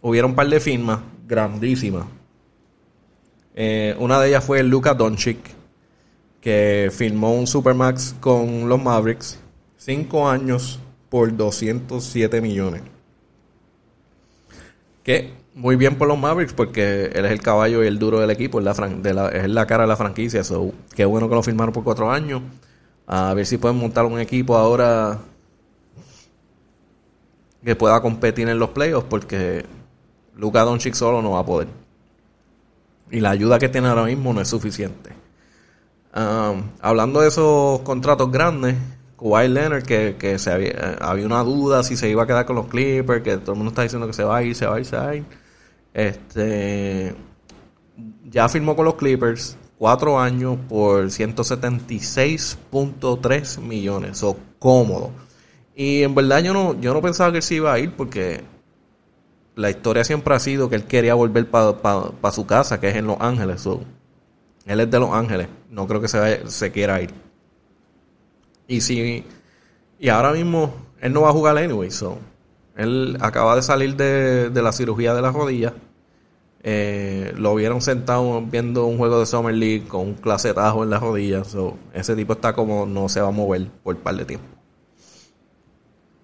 hubieron 0.00 0.30
un 0.30 0.34
par 0.34 0.48
de 0.48 0.58
firmas 0.58 1.00
grandísimas. 1.26 2.06
Eh, 3.54 3.94
una 3.98 4.18
de 4.18 4.28
ellas 4.28 4.42
fue 4.42 4.62
Luca 4.62 4.94
Doncic, 4.94 5.36
que 6.40 6.90
firmó 6.90 7.34
un 7.34 7.46
Supermax 7.46 8.14
con 8.18 8.66
los 8.66 8.82
Mavericks. 8.82 9.38
Cinco 9.76 10.26
años 10.26 10.80
por 11.10 11.36
207 11.36 12.40
millones. 12.40 12.80
Que 15.02 15.32
muy 15.54 15.76
bien 15.76 15.96
por 15.96 16.08
los 16.08 16.18
Mavericks 16.18 16.54
porque 16.54 17.06
él 17.06 17.24
es 17.24 17.32
el 17.32 17.40
caballo 17.40 17.82
y 17.84 17.86
el 17.86 17.98
duro 17.98 18.20
del 18.20 18.30
equipo, 18.30 18.58
es 18.58 18.64
la, 18.64 18.72
de 18.72 19.14
la, 19.14 19.28
es 19.28 19.48
la 19.48 19.66
cara 19.66 19.84
de 19.84 19.88
la 19.88 19.96
franquicia. 19.96 20.44
So, 20.44 20.72
qué 20.94 21.04
bueno 21.04 21.28
que 21.28 21.34
lo 21.34 21.42
firmaron 21.42 21.72
por 21.72 21.84
cuatro 21.84 22.10
años. 22.10 22.42
A 23.06 23.34
ver 23.34 23.46
si 23.46 23.58
pueden 23.58 23.78
montar 23.78 24.04
un 24.06 24.18
equipo 24.18 24.56
ahora 24.56 25.18
que 27.64 27.76
pueda 27.76 28.00
competir 28.00 28.48
en 28.48 28.58
los 28.58 28.70
playoffs 28.70 29.06
porque 29.08 29.64
Luka 30.36 30.62
Doncic 30.62 30.94
solo 30.94 31.22
no 31.22 31.32
va 31.32 31.40
a 31.40 31.46
poder. 31.46 31.68
Y 33.10 33.20
la 33.20 33.30
ayuda 33.30 33.58
que 33.58 33.68
tiene 33.68 33.88
ahora 33.88 34.04
mismo 34.04 34.32
no 34.32 34.40
es 34.40 34.48
suficiente. 34.48 35.10
Hablando 36.80 37.20
de 37.20 37.28
esos 37.28 37.80
contratos 37.80 38.30
grandes, 38.30 38.76
Kawhi 39.22 39.48
Leonard, 39.48 39.84
que, 39.84 40.16
que 40.18 40.38
se 40.38 40.50
había, 40.50 40.70
eh, 40.70 40.96
había, 41.00 41.26
una 41.26 41.44
duda 41.44 41.84
si 41.84 41.96
se 41.96 42.08
iba 42.08 42.24
a 42.24 42.26
quedar 42.26 42.44
con 42.44 42.56
los 42.56 42.66
Clippers, 42.66 43.22
que 43.22 43.38
todo 43.38 43.52
el 43.52 43.58
mundo 43.58 43.70
está 43.70 43.82
diciendo 43.82 44.06
que 44.06 44.12
se 44.12 44.24
va 44.24 44.38
a 44.38 44.42
ir, 44.42 44.56
se 44.56 44.66
va 44.66 44.76
a 44.76 44.80
ir, 44.80 44.86
se 44.86 44.96
va 44.96 45.08
a 45.08 45.14
ir. 45.14 45.24
Este, 45.94 47.14
ya 48.28 48.48
firmó 48.48 48.74
con 48.74 48.84
los 48.84 48.96
Clippers 48.96 49.56
cuatro 49.78 50.18
años 50.18 50.58
por 50.68 51.04
176.3 51.04 53.58
millones. 53.60 54.22
O 54.22 54.36
cómodo. 54.58 55.10
Y 55.74 56.02
en 56.02 56.14
verdad 56.14 56.42
yo 56.42 56.52
no, 56.52 56.78
yo 56.80 56.94
no 56.94 57.02
pensaba 57.02 57.30
que 57.30 57.38
él 57.38 57.42
se 57.42 57.54
iba 57.56 57.72
a 57.72 57.78
ir 57.78 57.92
porque 57.96 58.42
la 59.54 59.70
historia 59.70 60.04
siempre 60.04 60.34
ha 60.34 60.38
sido 60.38 60.68
que 60.68 60.76
él 60.76 60.84
quería 60.84 61.14
volver 61.14 61.50
para 61.50 62.32
su 62.32 62.46
casa, 62.46 62.80
que 62.80 62.88
es 62.88 62.96
en 62.96 63.06
Los 63.06 63.18
Ángeles. 63.20 63.66
él 64.66 64.80
es 64.80 64.90
de 64.90 65.00
Los 65.00 65.12
Ángeles. 65.12 65.48
No 65.70 65.86
creo 65.86 66.00
que 66.00 66.08
se, 66.08 66.48
se 66.48 66.72
quiera 66.72 67.00
ir. 67.02 67.12
Y 68.66 68.80
si 68.80 69.24
y 70.02 70.08
ahora 70.08 70.32
mismo 70.32 70.74
él 71.00 71.12
no 71.12 71.22
va 71.22 71.28
a 71.28 71.32
jugar 71.32 71.56
anyway. 71.58 71.90
So, 71.90 72.18
él 72.76 73.16
acaba 73.20 73.54
de 73.54 73.62
salir 73.62 73.96
de, 73.96 74.50
la 74.52 74.72
cirugía 74.72 75.14
de 75.14 75.22
la 75.22 75.30
rodilla. 75.30 75.74
Eh, 76.64 77.32
lo 77.36 77.54
vieron 77.56 77.80
sentado 77.80 78.40
viendo 78.42 78.86
un 78.86 78.98
juego 78.98 79.20
de 79.20 79.26
Summer 79.26 79.54
League 79.54 79.86
con 79.86 80.00
un 80.00 80.14
clasetajo 80.14 80.82
en 80.82 80.90
la 80.90 80.98
rodilla. 80.98 81.44
So, 81.44 81.76
ese 81.92 82.16
tipo 82.16 82.32
está 82.32 82.52
como 82.52 82.84
no 82.84 83.08
se 83.08 83.20
va 83.20 83.28
a 83.28 83.32
mover 83.32 83.68
por 83.82 83.94
un 83.96 84.00
par 84.02 84.16
de 84.16 84.24
tiempo. 84.24 84.46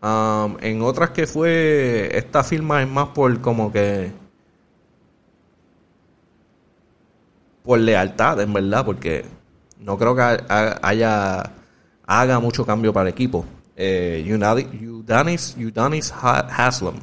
Um, 0.01 0.57
en 0.61 0.83
otras 0.83 1.11
que 1.11 1.27
fue, 1.27 2.17
esta 2.17 2.43
firma 2.43 2.83
es 2.83 2.89
más 2.89 3.09
por 3.09 3.41
como 3.41 3.71
que... 3.73 4.13
Por 7.65 7.79
lealtad, 7.79 8.41
en 8.41 8.53
verdad, 8.53 8.85
porque 8.85 9.25
no 9.79 9.99
creo 9.99 10.17
que 10.17 10.23
haya 10.83 11.58
haga 12.09 12.41
mucho 12.41 12.65
cambio 12.65 12.93
para 12.93 13.09
el 13.09 13.15
equipo. 13.15 13.45
Eh, 13.77 14.27
Udanis, 14.27 16.13
Haslam, 16.13 16.95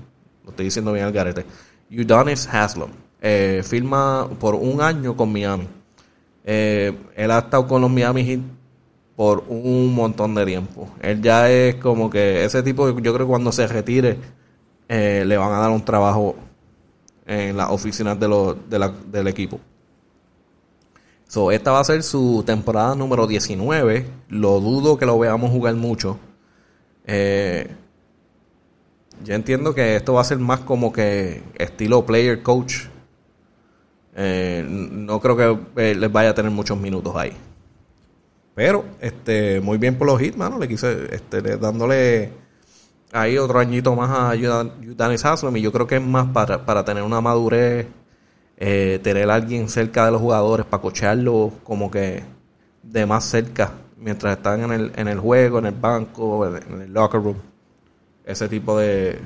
lo 0.43 0.49
estoy 0.49 0.65
diciendo 0.65 0.91
bien 0.91 1.05
al 1.05 1.13
garete. 1.13 1.45
Udanis 1.89 2.49
Haslam 2.51 2.89
eh, 3.21 3.61
firma 3.63 4.27
por 4.39 4.55
un 4.55 4.81
año 4.81 5.15
con 5.15 5.31
Miami. 5.31 5.67
Eh, 6.43 6.91
él 7.15 7.31
ha 7.31 7.39
estado 7.39 7.67
con 7.67 7.81
los 7.81 7.89
Miami 7.89 8.25
Heat 8.25 8.41
por 9.15 9.43
un 9.47 9.93
montón 9.93 10.33
de 10.35 10.45
tiempo. 10.45 10.89
Él 11.01 11.21
ya 11.21 11.49
es 11.49 11.75
como 11.75 12.09
que 12.09 12.43
ese 12.43 12.63
tipo, 12.63 12.89
yo 12.89 13.13
creo 13.13 13.25
que 13.25 13.29
cuando 13.29 13.51
se 13.51 13.67
retire, 13.67 14.17
eh, 14.89 15.23
le 15.25 15.37
van 15.37 15.53
a 15.53 15.59
dar 15.59 15.69
un 15.69 15.85
trabajo 15.85 16.35
en 17.27 17.55
las 17.55 17.69
oficinas 17.69 18.19
de 18.19 18.55
del 19.11 19.27
equipo. 19.27 19.59
So, 21.27 21.51
esta 21.51 21.71
va 21.71 21.79
a 21.79 21.83
ser 21.83 22.03
su 22.03 22.43
temporada 22.45 22.95
número 22.95 23.27
19. 23.27 24.05
Lo 24.29 24.59
dudo 24.59 24.97
que 24.97 25.05
lo 25.05 25.17
veamos 25.17 25.51
jugar 25.51 25.75
mucho. 25.75 26.19
Eh, 27.05 27.69
yo 29.23 29.33
entiendo 29.33 29.73
que 29.73 29.95
esto 29.95 30.13
va 30.13 30.21
a 30.21 30.25
ser 30.25 30.39
más 30.39 30.59
como 30.61 30.93
que 30.93 31.41
estilo 31.55 32.05
player 32.05 32.43
coach. 32.43 32.85
Eh, 34.15 34.65
no 34.67 35.19
creo 35.19 35.35
que 35.75 35.95
les 35.95 36.11
vaya 36.11 36.29
a 36.29 36.33
tener 36.35 36.51
muchos 36.51 36.77
minutos 36.77 37.15
ahí. 37.15 37.33
Pero, 38.53 38.85
este, 39.01 39.59
muy 39.59 39.77
bien 39.77 39.97
por 39.97 40.07
los 40.07 40.21
hits, 40.21 40.37
mano. 40.37 40.57
Le 40.59 40.67
quise, 40.67 41.13
este, 41.13 41.41
dándole 41.57 42.31
ahí 43.11 43.37
otro 43.37 43.59
añito 43.59 43.95
más 43.95 44.09
a 44.11 44.35
Danis 44.95 45.25
Haslam. 45.25 45.57
Y 45.57 45.61
yo 45.61 45.71
creo 45.71 45.87
que 45.87 45.95
es 45.95 46.01
más 46.01 46.27
para, 46.29 46.65
para 46.65 46.85
tener 46.85 47.03
una 47.03 47.19
madurez, 47.19 47.87
eh, 48.57 48.99
tener 49.03 49.29
a 49.29 49.35
alguien 49.35 49.69
cerca 49.69 50.05
de 50.05 50.11
los 50.11 50.21
jugadores, 50.21 50.65
para 50.65 50.81
cochearlo 50.81 51.51
como 51.63 51.91
que 51.91 52.23
de 52.83 53.05
más 53.05 53.25
cerca, 53.25 53.71
mientras 53.97 54.37
están 54.37 54.63
en 54.63 54.71
el, 54.71 54.91
en 54.95 55.07
el 55.07 55.19
juego, 55.19 55.59
en 55.59 55.65
el 55.67 55.73
banco, 55.73 56.45
en 56.45 56.81
el 56.81 56.93
locker 56.93 57.21
room. 57.21 57.37
Ese 58.25 58.47
tipo 58.47 58.77
de, 58.79 59.19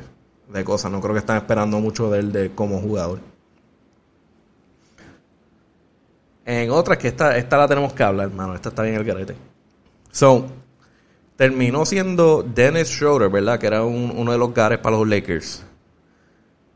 de 0.49 0.63
cosas. 0.63 0.91
No 0.91 0.99
creo 1.01 1.13
que 1.13 1.19
están 1.19 1.37
esperando 1.37 1.79
mucho 1.79 2.09
de 2.09 2.19
él 2.19 2.31
de 2.31 2.51
como 2.51 2.79
jugador. 2.79 3.19
En 6.45 6.71
otras 6.71 6.97
que 6.97 7.09
esta, 7.09 7.37
esta 7.37 7.57
la 7.57 7.67
tenemos 7.67 7.93
que 7.93 8.03
hablar, 8.03 8.27
hermano. 8.27 8.55
Esta 8.55 8.69
está 8.69 8.81
bien 8.81 8.95
el 8.95 9.03
garete. 9.03 9.35
So, 10.11 10.47
terminó 11.35 11.85
siendo 11.85 12.43
Dennis 12.43 12.87
Schroeder, 12.87 13.29
¿verdad? 13.29 13.59
Que 13.59 13.67
era 13.67 13.83
uno 13.83 14.31
de 14.31 14.37
los 14.37 14.53
gares 14.53 14.79
para 14.79 14.97
los 14.97 15.07
Lakers. 15.07 15.63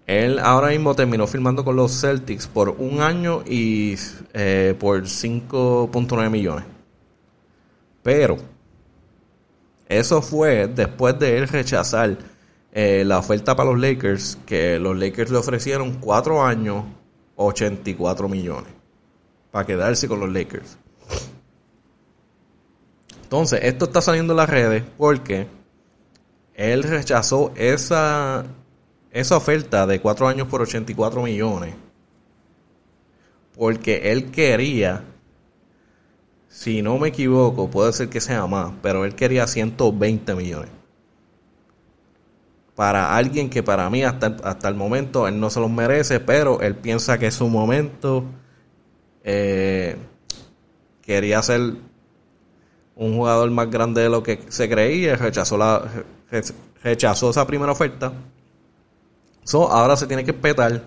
Él 0.05 0.39
ahora 0.39 0.69
mismo 0.69 0.95
terminó 0.95 1.27
firmando 1.27 1.63
con 1.63 1.75
los 1.75 2.01
Celtics 2.01 2.47
por 2.47 2.69
un 2.69 3.01
año 3.01 3.43
y 3.45 3.95
eh, 4.33 4.75
por 4.79 5.03
5.9 5.03 6.29
millones. 6.29 6.65
Pero 8.01 8.37
eso 9.87 10.21
fue 10.21 10.67
después 10.67 11.17
de 11.19 11.37
él 11.37 11.47
rechazar 11.47 12.17
eh, 12.73 13.03
la 13.05 13.19
oferta 13.19 13.55
para 13.55 13.69
los 13.69 13.79
Lakers, 13.79 14.37
que 14.45 14.79
los 14.79 14.97
Lakers 14.97 15.31
le 15.31 15.37
ofrecieron 15.37 15.99
4 15.99 16.43
años, 16.43 16.83
84 17.35 18.27
millones 18.27 18.73
para 19.51 19.67
quedarse 19.67 20.07
con 20.07 20.19
los 20.19 20.31
Lakers. 20.31 20.77
Entonces, 23.21 23.59
esto 23.63 23.85
está 23.85 24.01
saliendo 24.01 24.33
en 24.33 24.37
las 24.37 24.49
redes 24.49 24.83
porque 24.97 25.47
él 26.55 26.83
rechazó 26.83 27.51
esa, 27.55 28.45
esa 29.13 29.37
oferta 29.37 29.87
de 29.87 30.01
4 30.01 30.27
años 30.27 30.47
por 30.47 30.61
84 30.61 31.21
millones. 31.21 31.75
Porque 33.55 34.11
él 34.11 34.31
quería, 34.31 35.03
si 36.49 36.81
no 36.81 36.97
me 36.97 37.09
equivoco, 37.09 37.69
puede 37.69 37.93
ser 37.93 38.09
que 38.09 38.19
sea 38.19 38.47
más, 38.47 38.73
pero 38.81 39.05
él 39.05 39.13
quería 39.13 39.45
120 39.47 40.35
millones. 40.35 40.71
Para 42.75 43.15
alguien 43.15 43.51
que 43.51 43.61
para 43.61 43.87
mí 43.91 44.03
hasta, 44.03 44.35
hasta 44.43 44.67
el 44.67 44.73
momento 44.73 45.27
él 45.27 45.39
no 45.39 45.51
se 45.51 45.59
los 45.59 45.69
merece, 45.69 46.19
pero 46.19 46.59
él 46.61 46.75
piensa 46.75 47.19
que 47.19 47.27
es 47.27 47.35
su 47.35 47.47
momento 47.47 48.25
eh, 49.23 49.95
quería 51.03 51.41
ser 51.43 51.75
un 52.95 53.15
jugador 53.15 53.49
más 53.51 53.69
grande 53.69 54.01
de 54.01 54.09
lo 54.09 54.23
que 54.23 54.39
se 54.49 54.67
creía, 54.67 55.15
rechazó 55.15 55.57
la 55.57 55.83
rechazó 56.83 57.29
esa 57.29 57.45
primera 57.47 57.71
oferta. 57.71 58.11
So, 59.43 59.69
ahora 59.71 59.97
se 59.97 60.07
tiene 60.07 60.23
que 60.23 60.33
petar 60.33 60.81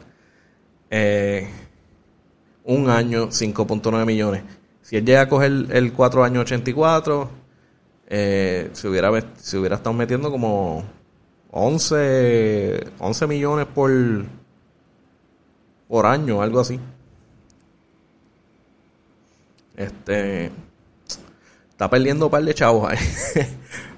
eh, 0.91 1.49
un 2.65 2.89
año 2.91 3.29
5.9 3.29 4.05
millones. 4.07 4.43
Si 4.83 4.97
él 4.97 5.05
llega 5.05 5.23
a 5.23 5.29
coger 5.29 5.67
el 5.71 5.93
4 5.93 6.25
años 6.25 6.43
84, 6.43 7.31
eh, 8.09 8.71
se, 8.73 8.89
hubiera, 8.89 9.11
se 9.37 9.59
hubiera 9.59 9.77
estado 9.77 9.95
metiendo 9.95 10.31
como 10.31 10.85
11, 11.51 12.93
11 12.99 13.27
millones 13.27 13.67
por, 13.67 13.91
por 15.89 16.07
año, 16.07 16.41
algo 16.41 16.61
así. 16.61 16.79
Este 19.77 20.51
está 21.71 21.91
perdiendo 21.91 22.27
un 22.27 22.31
par 22.31 22.43
de 22.43 22.55
chavos 22.55 22.91
ahí. 22.91 22.99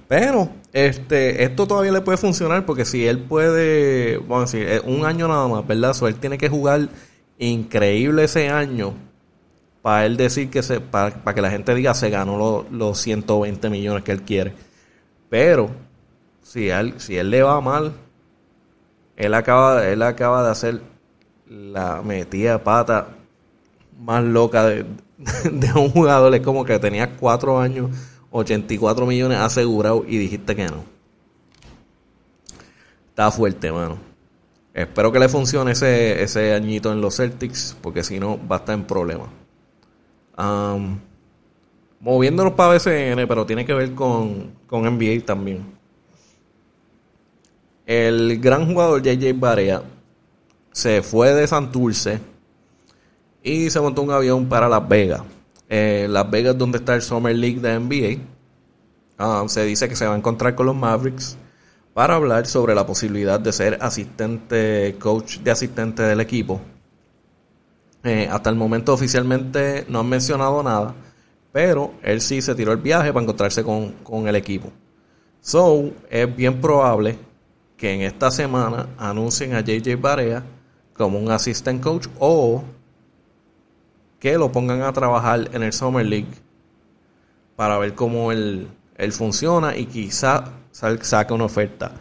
Pero 0.08 0.48
este 0.72 1.44
esto 1.44 1.66
todavía 1.66 1.92
le 1.92 2.00
puede 2.00 2.16
funcionar 2.16 2.64
porque 2.64 2.86
si 2.86 3.06
él 3.06 3.20
puede, 3.20 4.16
vamos 4.16 4.54
a 4.54 4.56
decir, 4.56 4.82
un 4.86 5.04
año 5.04 5.28
nada 5.28 5.46
más, 5.48 5.66
¿verdad? 5.66 5.92
So, 5.92 6.08
él 6.08 6.16
tiene 6.16 6.38
que 6.38 6.48
jugar 6.48 6.88
increíble 7.38 8.24
ese 8.24 8.48
año 8.48 8.94
para 9.82 10.06
él 10.06 10.16
decir 10.16 10.50
que 10.50 10.62
se, 10.62 10.80
para, 10.80 11.12
que 11.12 11.42
la 11.42 11.50
gente 11.50 11.74
diga 11.74 11.94
se 11.94 12.10
ganó 12.10 12.66
los 12.70 12.98
120 12.98 13.70
millones 13.70 14.02
que 14.02 14.12
él 14.12 14.22
quiere. 14.22 14.54
Pero 15.28 15.70
si 16.42 16.70
él, 16.70 16.94
si 16.96 17.16
él 17.18 17.30
le 17.30 17.42
va 17.42 17.60
mal, 17.60 17.92
él 19.16 19.34
acaba, 19.34 19.86
él 19.86 20.02
acaba 20.02 20.42
de 20.42 20.50
hacer 20.50 20.80
la 21.48 22.02
metida 22.02 22.64
pata 22.64 23.08
más 24.00 24.24
loca 24.24 24.64
de, 24.64 24.86
de 25.52 25.72
un 25.74 25.90
jugador. 25.90 26.34
Es 26.34 26.40
como 26.40 26.64
que 26.64 26.78
tenía 26.78 27.16
cuatro 27.16 27.60
años, 27.60 27.90
84 28.30 29.06
millones 29.06 29.38
asegurados 29.38 30.04
y 30.06 30.18
dijiste 30.18 30.54
que 30.54 30.66
no. 30.66 30.84
Está 33.10 33.30
fuerte, 33.30 33.72
mano. 33.72 33.98
Espero 34.74 35.10
que 35.10 35.18
le 35.18 35.28
funcione 35.28 35.72
ese, 35.72 36.22
ese 36.22 36.54
añito 36.54 36.92
en 36.92 37.00
los 37.00 37.16
Celtics, 37.16 37.76
porque 37.80 38.04
si 38.04 38.20
no 38.20 38.38
va 38.48 38.56
a 38.56 38.58
estar 38.60 38.74
en 38.74 38.84
problemas. 38.84 39.28
moviéndonos 42.00 42.52
para 42.52 42.74
BCN, 42.74 43.26
pero 43.26 43.44
tiene 43.44 43.64
que 43.66 43.74
ver 43.74 43.94
con, 43.94 44.52
con 44.66 44.82
NBA 44.84 45.24
también. 45.24 45.78
El 47.86 48.38
gran 48.38 48.66
jugador 48.66 49.02
JJ 49.02 49.32
Barea 49.32 49.82
se 50.70 51.02
fue 51.02 51.32
de 51.34 51.46
Santurce 51.46 52.20
y 53.42 53.70
se 53.70 53.80
montó 53.80 54.02
un 54.02 54.12
avión 54.12 54.48
para 54.48 54.68
Las 54.68 54.86
Vegas. 54.86 55.22
Eh, 55.68 56.06
Las 56.08 56.30
Vegas, 56.30 56.56
donde 56.56 56.78
está 56.78 56.94
el 56.94 57.02
Summer 57.02 57.36
League 57.36 57.60
de 57.60 57.78
NBA. 57.78 59.48
se 59.48 59.64
dice 59.64 59.88
que 59.88 59.96
se 59.96 60.06
va 60.06 60.14
a 60.14 60.16
encontrar 60.16 60.54
con 60.54 60.66
los 60.66 60.76
Mavericks 60.76 61.36
para 61.92 62.14
hablar 62.14 62.46
sobre 62.46 62.74
la 62.74 62.86
posibilidad 62.86 63.40
de 63.40 63.52
ser 63.52 63.78
asistente, 63.80 64.96
coach 64.98 65.38
de 65.38 65.50
asistente 65.50 66.02
del 66.02 66.20
equipo. 66.20 66.60
Eh, 68.04 68.28
hasta 68.30 68.50
el 68.50 68.56
momento 68.56 68.94
oficialmente 68.94 69.84
no 69.88 70.00
han 70.00 70.08
mencionado 70.08 70.62
nada, 70.62 70.94
pero 71.52 71.94
él 72.02 72.20
sí 72.20 72.40
se 72.40 72.54
tiró 72.54 72.72
el 72.72 72.78
viaje 72.78 73.12
para 73.12 73.24
encontrarse 73.24 73.64
con, 73.64 73.92
con 74.04 74.28
el 74.28 74.36
equipo. 74.36 74.70
So, 75.40 75.90
es 76.08 76.36
bien 76.36 76.60
probable 76.60 77.18
que 77.76 77.92
en 77.94 78.02
esta 78.02 78.30
semana 78.30 78.88
anuncien 78.98 79.54
a 79.54 79.60
JJ 79.60 79.96
Barea 80.00 80.44
como 80.94 81.18
un 81.18 81.30
assistant 81.30 81.82
coach 81.82 82.06
o 82.18 82.62
que 84.18 84.36
lo 84.36 84.50
pongan 84.50 84.82
a 84.82 84.92
trabajar 84.92 85.50
en 85.52 85.62
el 85.62 85.72
Summer 85.72 86.04
League 86.04 86.28
para 87.56 87.78
ver 87.78 87.94
cómo 87.94 88.32
él, 88.32 88.68
él 88.96 89.12
funciona 89.12 89.76
y 89.76 89.86
quizá 89.86 90.52
saca 90.72 91.34
una 91.34 91.44
oferta. 91.44 91.92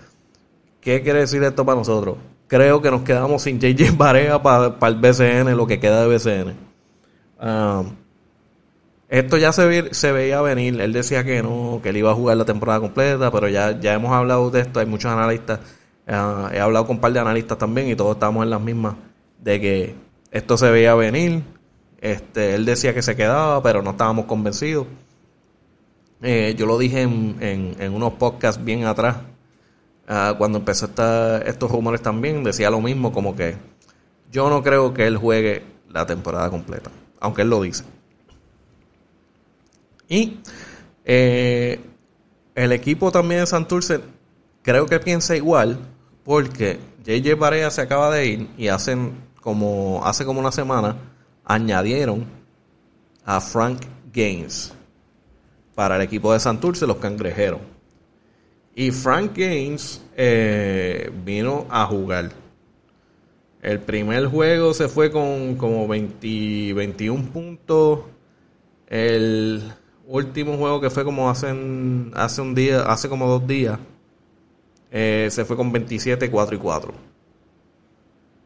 ¿Qué 0.82 1.02
quiere 1.02 1.20
decir 1.20 1.44
esto 1.44 1.66
para 1.66 1.78
nosotros? 1.78 2.18
Creo 2.48 2.82
que 2.82 2.92
nos 2.92 3.02
quedamos 3.02 3.42
sin 3.42 3.60
JJ 3.60 3.98
Barea 3.98 4.42
para, 4.42 4.76
el 4.88 4.96
BCN, 4.96 5.56
lo 5.58 5.68
que 5.68 5.80
queda 5.80 6.06
de 6.06 6.16
BCN. 6.16 6.56
Ah, 7.40 7.84
esto 9.10 9.38
ya 9.38 9.52
se, 9.52 9.94
se, 9.94 10.12
veía 10.12 10.42
venir. 10.42 10.80
Él 10.80 10.94
decía 10.94 11.24
que 11.24 11.42
no, 11.44 11.80
que 11.84 11.90
él 11.90 11.98
iba 11.98 12.12
a 12.12 12.16
jugar 12.16 12.38
la 12.38 12.46
temporada 12.46 12.80
completa, 12.80 13.32
pero 13.32 13.48
ya, 13.48 13.80
ya 13.80 13.94
hemos 13.94 14.12
hablado 14.12 14.50
de 14.50 14.62
esto. 14.62 14.80
Hay 14.80 14.86
muchos 14.86 15.12
analistas. 15.12 15.60
Ah, 16.08 16.50
he 16.54 16.60
hablado 16.60 16.88
con 16.88 16.98
un 16.98 17.02
par 17.02 17.12
de 17.12 17.20
analistas 17.20 17.58
también 17.58 17.90
y 17.90 17.96
todos 17.96 18.16
estamos 18.16 18.44
en 18.44 18.50
las 18.50 18.62
mismas 18.62 18.96
de 19.42 19.60
que 19.60 19.96
esto 20.32 20.58
se 20.58 20.70
veía 20.72 20.96
venir. 20.96 21.44
Este, 22.00 22.56
él 22.56 22.66
decía 22.66 22.94
que 22.94 23.02
se 23.02 23.16
quedaba, 23.16 23.62
pero 23.64 23.82
no 23.82 23.92
estábamos 23.92 24.26
convencidos. 24.26 24.88
Eh, 26.22 26.56
yo 26.58 26.66
lo 26.66 26.78
dije 26.78 27.02
en, 27.02 27.76
en, 27.80 27.94
unos 27.94 28.14
podcasts 28.14 28.64
bien 28.64 28.86
atrás, 28.86 29.18
ah, 30.08 30.36
cuando 30.38 30.60
empezó 30.60 30.90
estos 31.46 31.72
rumores 31.72 32.02
también, 32.02 32.44
decía 32.44 32.70
lo 32.70 32.82
mismo, 32.82 33.12
como 33.12 33.36
que 33.36 33.56
yo 34.32 34.50
no 34.50 34.64
creo 34.64 34.94
que 34.94 35.06
él 35.06 35.18
juegue 35.18 35.64
la 35.90 36.06
temporada 36.06 36.50
completa, 36.50 36.90
aunque 37.20 37.44
él 37.44 37.50
lo 37.50 37.62
dice. 37.62 37.84
Y 40.10 40.40
eh, 41.06 41.80
el 42.56 42.72
equipo 42.72 43.12
también 43.12 43.42
de 43.42 43.48
Santurce 43.48 44.02
creo 44.64 44.88
que 44.88 45.00
piensa 45.00 45.36
igual, 45.36 45.78
porque 46.24 46.80
JJ 47.06 47.36
Barea 47.36 47.70
se 47.70 47.82
acaba 47.82 48.10
de 48.12 48.26
ir 48.26 48.50
y 48.58 48.70
hacen 48.70 49.14
como, 49.40 50.02
hace 50.04 50.26
como 50.26 50.40
una 50.40 50.52
semana 50.52 50.96
añadieron 51.48 52.26
a 53.26 53.40
Frank 53.42 53.82
Gaines 54.14 54.74
para 55.74 55.96
el 55.96 56.02
equipo 56.02 56.34
de 56.34 56.40
Santurce, 56.40 56.86
los 56.86 56.98
cangrejeros. 56.98 57.62
Y 58.76 58.92
Frank 58.92 59.36
Gaines 59.36 60.04
eh, 60.16 61.12
vino 61.26 61.66
a 61.70 61.86
jugar. 61.86 62.32
El 63.62 63.80
primer 63.80 64.28
juego 64.28 64.74
se 64.74 64.88
fue 64.88 65.12
con 65.12 65.56
como 65.56 65.88
20, 65.88 66.74
21 66.74 67.24
puntos. 67.26 68.02
El 68.88 69.64
último 70.06 70.58
juego 70.58 70.80
que 70.80 70.90
fue 70.90 71.04
como 71.04 71.30
hace, 71.30 71.48
hace 72.14 72.42
un 72.42 72.56
día, 72.56 72.82
hace 72.84 73.10
como 73.10 73.28
dos 73.28 73.46
días, 73.48 73.80
eh, 74.92 75.28
se 75.32 75.44
fue 75.44 75.58
con 75.58 75.72
27, 75.72 76.30
4 76.30 76.56
y 76.56 76.60
4. 76.60 76.94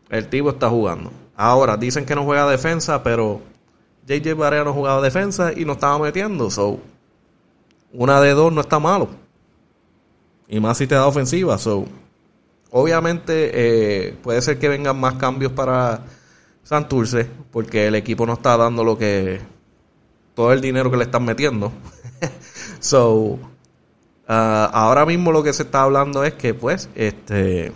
El 0.09 0.27
tipo 0.27 0.49
está 0.49 0.69
jugando. 0.69 1.11
Ahora, 1.41 1.75
dicen 1.75 2.05
que 2.05 2.13
no 2.13 2.23
juega 2.23 2.47
defensa, 2.47 3.01
pero 3.01 3.41
JJ 4.05 4.35
Barea 4.35 4.63
no 4.63 4.73
jugaba 4.73 5.01
defensa 5.01 5.51
y 5.51 5.65
no 5.65 5.73
estaba 5.73 5.97
metiendo. 5.97 6.51
So, 6.51 6.79
una 7.93 8.21
de 8.21 8.35
dos 8.35 8.53
no 8.53 8.61
está 8.61 8.77
malo. 8.77 9.09
Y 10.47 10.59
más 10.59 10.77
si 10.77 10.85
te 10.85 10.93
da 10.93 11.07
ofensiva. 11.07 11.57
So, 11.57 11.85
obviamente 12.69 13.49
eh, 13.55 14.13
puede 14.21 14.39
ser 14.43 14.59
que 14.59 14.69
vengan 14.69 14.99
más 14.99 15.15
cambios 15.15 15.51
para 15.53 16.03
Santurce, 16.61 17.27
porque 17.51 17.87
el 17.87 17.95
equipo 17.95 18.27
no 18.27 18.33
está 18.33 18.55
dando 18.55 18.83
lo 18.83 18.95
que. 18.95 19.41
todo 20.35 20.53
el 20.53 20.61
dinero 20.61 20.91
que 20.91 20.97
le 20.97 21.05
están 21.05 21.25
metiendo. 21.25 21.71
so, 22.79 23.39
ah, 24.27 24.69
ahora 24.71 25.07
mismo 25.07 25.31
lo 25.31 25.41
que 25.41 25.53
se 25.53 25.63
está 25.63 25.81
hablando 25.81 26.23
es 26.23 26.35
que, 26.35 26.53
pues, 26.53 26.87
este. 26.93 27.71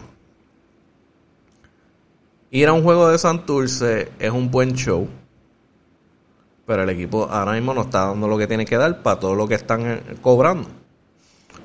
Ir 2.55 2.67
a 2.69 2.73
un 2.73 2.83
juego 2.83 3.09
de 3.09 3.17
Santurce 3.17 4.11
es 4.17 4.31
un 4.31 4.49
buen 4.49 4.73
show 4.73 5.09
pero 6.65 6.83
el 6.83 6.89
equipo 6.89 7.27
ahora 7.29 7.53
mismo 7.53 7.73
no 7.73 7.81
está 7.81 8.07
dando 8.07 8.27
lo 8.27 8.37
que 8.37 8.47
tiene 8.47 8.65
que 8.65 8.77
dar 8.77 9.03
para 9.03 9.19
todo 9.19 9.35
lo 9.35 9.47
que 9.47 9.55
están 9.55 9.85
eh, 9.85 10.01
cobrando. 10.21 10.67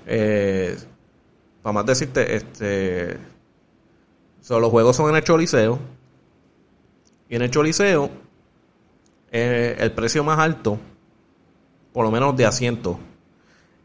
Eh, 0.07 0.77
para 1.63 1.73
más 1.73 1.87
decirte, 1.87 2.37
este, 2.37 3.17
los 4.49 4.71
juegos 4.71 4.97
son 4.97 5.11
en 5.11 5.17
el 5.17 5.25
Choliseo. 5.25 5.79
Y 7.29 7.37
en 7.37 7.43
el 7.43 7.51
Choliseo, 7.51 8.11
eh, 9.31 9.77
el 9.79 9.93
precio 9.93 10.23
más 10.23 10.39
alto, 10.39 10.79
por 11.93 12.05
lo 12.05 12.11
menos 12.11 12.37
de 12.37 12.47
asiento, 12.47 12.99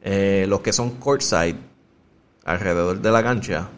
los 0.04 0.62
que 0.62 0.72
son 0.72 0.92
courtside, 0.92 1.56
alrededor 2.44 3.02
de 3.02 3.12
la 3.12 3.24
cancha, 3.24 3.70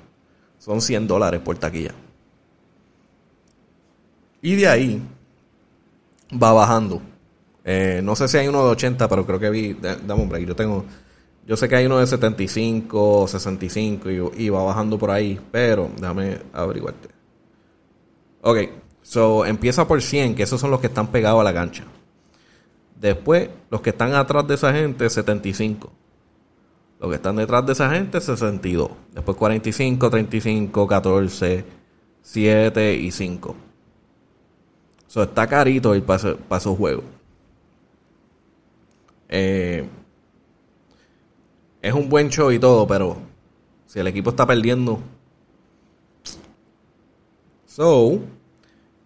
son 0.60 0.82
100 0.82 1.08
dólares 1.08 1.40
por 1.40 1.58
taquilla. 1.58 1.94
Y 4.42 4.56
de 4.56 4.68
ahí 4.68 5.02
va 6.32 6.54
bajando. 6.54 7.02
Eh, 7.64 8.02
no 8.04 8.16
sé 8.16 8.28
si 8.28 8.38
hay 8.38 8.48
uno 8.48 8.64
de 8.64 8.72
80, 8.72 9.08
pero 9.08 9.26
creo 9.26 9.40
que 9.40 9.50
vi. 9.50 9.74
Dame 9.74 10.22
un 10.22 10.30
break. 10.30 10.48
Yo 10.48 10.56
tengo. 10.56 10.86
Yo 11.46 11.56
sé 11.56 11.70
que 11.70 11.76
hay 11.76 11.86
uno 11.86 11.98
de 11.98 12.08
75, 12.08 13.28
65 13.28 14.10
y, 14.12 14.46
y 14.46 14.50
va 14.50 14.64
bajando 14.64 14.98
por 14.98 15.12
ahí. 15.12 15.40
Pero 15.52 15.90
déjame 16.00 16.40
averiguarte. 16.54 17.10
Ok. 18.42 18.58
So 19.02 19.46
empieza 19.46 19.88
por 19.88 20.02
100, 20.02 20.36
que 20.36 20.44
esos 20.44 20.60
son 20.60 20.72
los 20.72 20.82
que 20.82 20.88
están 20.88 21.08
pegados 21.08 21.40
a 21.42 21.44
la 21.44 21.54
cancha. 21.54 21.86
Después, 23.00 23.50
los 23.70 23.82
que 23.82 23.92
están 23.92 24.14
atrás 24.16 24.48
de 24.48 24.56
esa 24.56 24.74
gente, 24.74 25.10
75. 25.10 25.92
Los 27.00 27.10
que 27.10 27.16
están 27.16 27.36
detrás 27.36 27.66
de 27.66 27.74
esa 27.74 27.90
gente, 27.90 28.20
62. 28.20 28.90
Después 29.14 29.38
45, 29.38 30.10
35, 30.10 30.88
14, 30.88 31.66
7 32.22 32.94
y 32.96 33.12
5. 33.12 33.56
Está 35.08 35.48
carito 35.48 35.96
ir 35.96 36.04
para 36.04 36.36
esos 36.58 36.78
juegos. 36.78 37.04
Eh, 39.30 39.88
es 41.82 41.94
un 41.94 42.10
buen 42.10 42.30
show 42.30 42.52
y 42.52 42.60
todo, 42.60 42.86
pero 42.88 43.18
si 43.86 44.00
el 44.00 44.08
equipo 44.08 44.30
está 44.30 44.46
perdiendo. 44.46 45.00
So, 47.66 48.20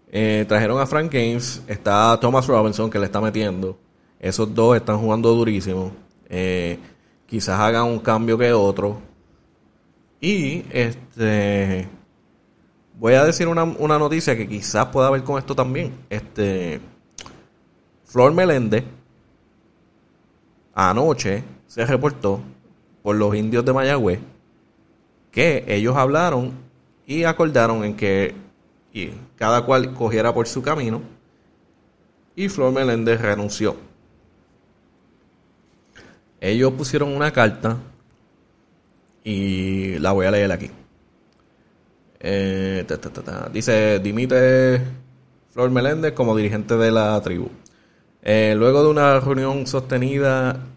eh, 0.09 0.45
trajeron 0.47 0.79
a 0.79 0.85
Frank 0.85 1.11
Games, 1.11 1.61
está 1.67 2.19
Thomas 2.19 2.47
Robinson 2.47 2.89
que 2.89 2.99
le 2.99 3.05
está 3.05 3.21
metiendo. 3.21 3.77
Esos 4.19 4.53
dos 4.53 4.75
están 4.75 4.97
jugando 4.99 5.33
durísimo. 5.33 5.91
Eh, 6.29 6.77
quizás 7.25 7.59
hagan 7.59 7.85
un 7.85 7.99
cambio 7.99 8.37
que 8.37 8.51
otro. 8.53 8.99
Y 10.19 10.63
este 10.71 11.87
voy 13.01 13.15
a 13.15 13.25
decir 13.25 13.47
una, 13.47 13.63
una 13.63 13.97
noticia 13.97 14.37
que 14.37 14.47
quizás 14.47 14.85
pueda 14.85 15.09
ver 15.09 15.23
con 15.23 15.39
esto 15.39 15.55
también. 15.55 15.91
Este 16.07 16.79
Flor 18.05 18.31
Meléndez 18.31 18.83
anoche 20.75 21.43
se 21.65 21.83
reportó 21.83 22.41
por 23.01 23.15
los 23.15 23.35
indios 23.35 23.65
de 23.65 23.73
Mayagüez 23.73 24.19
que 25.31 25.65
ellos 25.67 25.97
hablaron 25.97 26.51
y 27.07 27.23
acordaron 27.23 27.83
en 27.83 27.95
que 27.95 28.35
y 28.93 29.09
cada 29.35 29.65
cual 29.65 29.95
cogiera 29.95 30.31
por 30.31 30.47
su 30.47 30.61
camino. 30.61 31.01
Y 32.35 32.49
Flor 32.49 32.71
Meléndez 32.71 33.19
renunció. 33.19 33.77
Ellos 36.39 36.71
pusieron 36.73 37.09
una 37.15 37.31
carta 37.31 37.77
y 39.23 39.97
la 39.97 40.11
voy 40.11 40.27
a 40.27 40.31
leer 40.31 40.51
aquí. 40.51 40.69
Eh, 42.23 42.85
Dice, 43.51 43.99
dimite 43.99 44.81
Flor 45.49 45.71
Meléndez 45.71 46.13
como 46.13 46.35
dirigente 46.35 46.75
de 46.77 46.91
la 46.91 47.19
tribu. 47.21 47.49
Eh, 48.21 48.53
luego 48.55 48.83
de 48.83 48.89
una 48.89 49.19
reunión 49.19 49.65
sostenida 49.65 50.67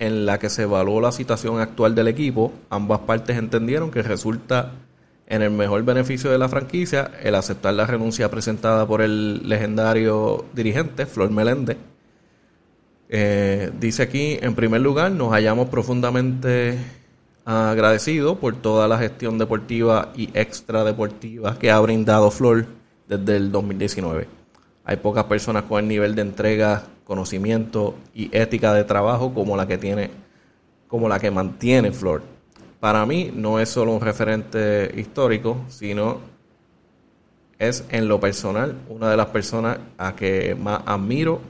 en 0.00 0.26
la 0.26 0.38
que 0.38 0.50
se 0.50 0.62
evaluó 0.62 1.00
la 1.00 1.12
situación 1.12 1.60
actual 1.60 1.94
del 1.94 2.08
equipo, 2.08 2.52
ambas 2.70 3.00
partes 3.00 3.38
entendieron 3.38 3.90
que 3.90 4.02
resulta 4.02 4.72
en 5.26 5.42
el 5.42 5.52
mejor 5.52 5.84
beneficio 5.84 6.30
de 6.30 6.38
la 6.38 6.48
franquicia 6.48 7.12
el 7.22 7.36
aceptar 7.36 7.74
la 7.74 7.86
renuncia 7.86 8.28
presentada 8.30 8.86
por 8.86 9.00
el 9.00 9.48
legendario 9.48 10.44
dirigente 10.52 11.06
Flor 11.06 11.30
Meléndez. 11.30 11.76
Eh, 13.08 13.70
dice 13.78 14.02
aquí, 14.02 14.38
en 14.40 14.54
primer 14.54 14.80
lugar, 14.80 15.12
nos 15.12 15.32
hallamos 15.32 15.68
profundamente 15.68 16.78
agradecidos 17.44 18.38
por 18.38 18.56
toda 18.56 18.86
la 18.88 18.98
gestión 18.98 19.38
deportiva 19.38 20.12
y 20.14 20.30
extra 20.34 20.84
deportiva 20.84 21.58
que 21.58 21.70
ha 21.70 21.80
brindado 21.80 22.30
Flor 22.30 22.66
desde 23.08 23.36
el 23.36 23.52
2019. 23.52 24.28
Hay 24.84 24.96
pocas 24.96 25.24
personas 25.24 25.64
con 25.64 25.80
el 25.80 25.88
nivel 25.88 26.14
de 26.14 26.22
entrega 26.22 26.84
conocimiento 27.04 27.96
y 28.14 28.30
ética 28.36 28.72
de 28.72 28.84
trabajo 28.84 29.34
como 29.34 29.56
la 29.56 29.66
que 29.66 29.78
tiene, 29.78 30.10
como 30.86 31.08
la 31.08 31.18
que 31.18 31.30
mantiene 31.30 31.92
Flor. 31.92 32.22
Para 32.78 33.04
mí 33.04 33.32
no 33.34 33.58
es 33.58 33.68
solo 33.68 33.92
un 33.92 34.00
referente 34.00 34.92
histórico, 34.96 35.58
sino 35.68 36.20
es 37.58 37.84
en 37.90 38.08
lo 38.08 38.18
personal 38.20 38.74
una 38.88 39.10
de 39.10 39.16
las 39.16 39.26
personas 39.26 39.78
a 39.98 40.16
que 40.16 40.54
más 40.54 40.82
admiro, 40.86 41.40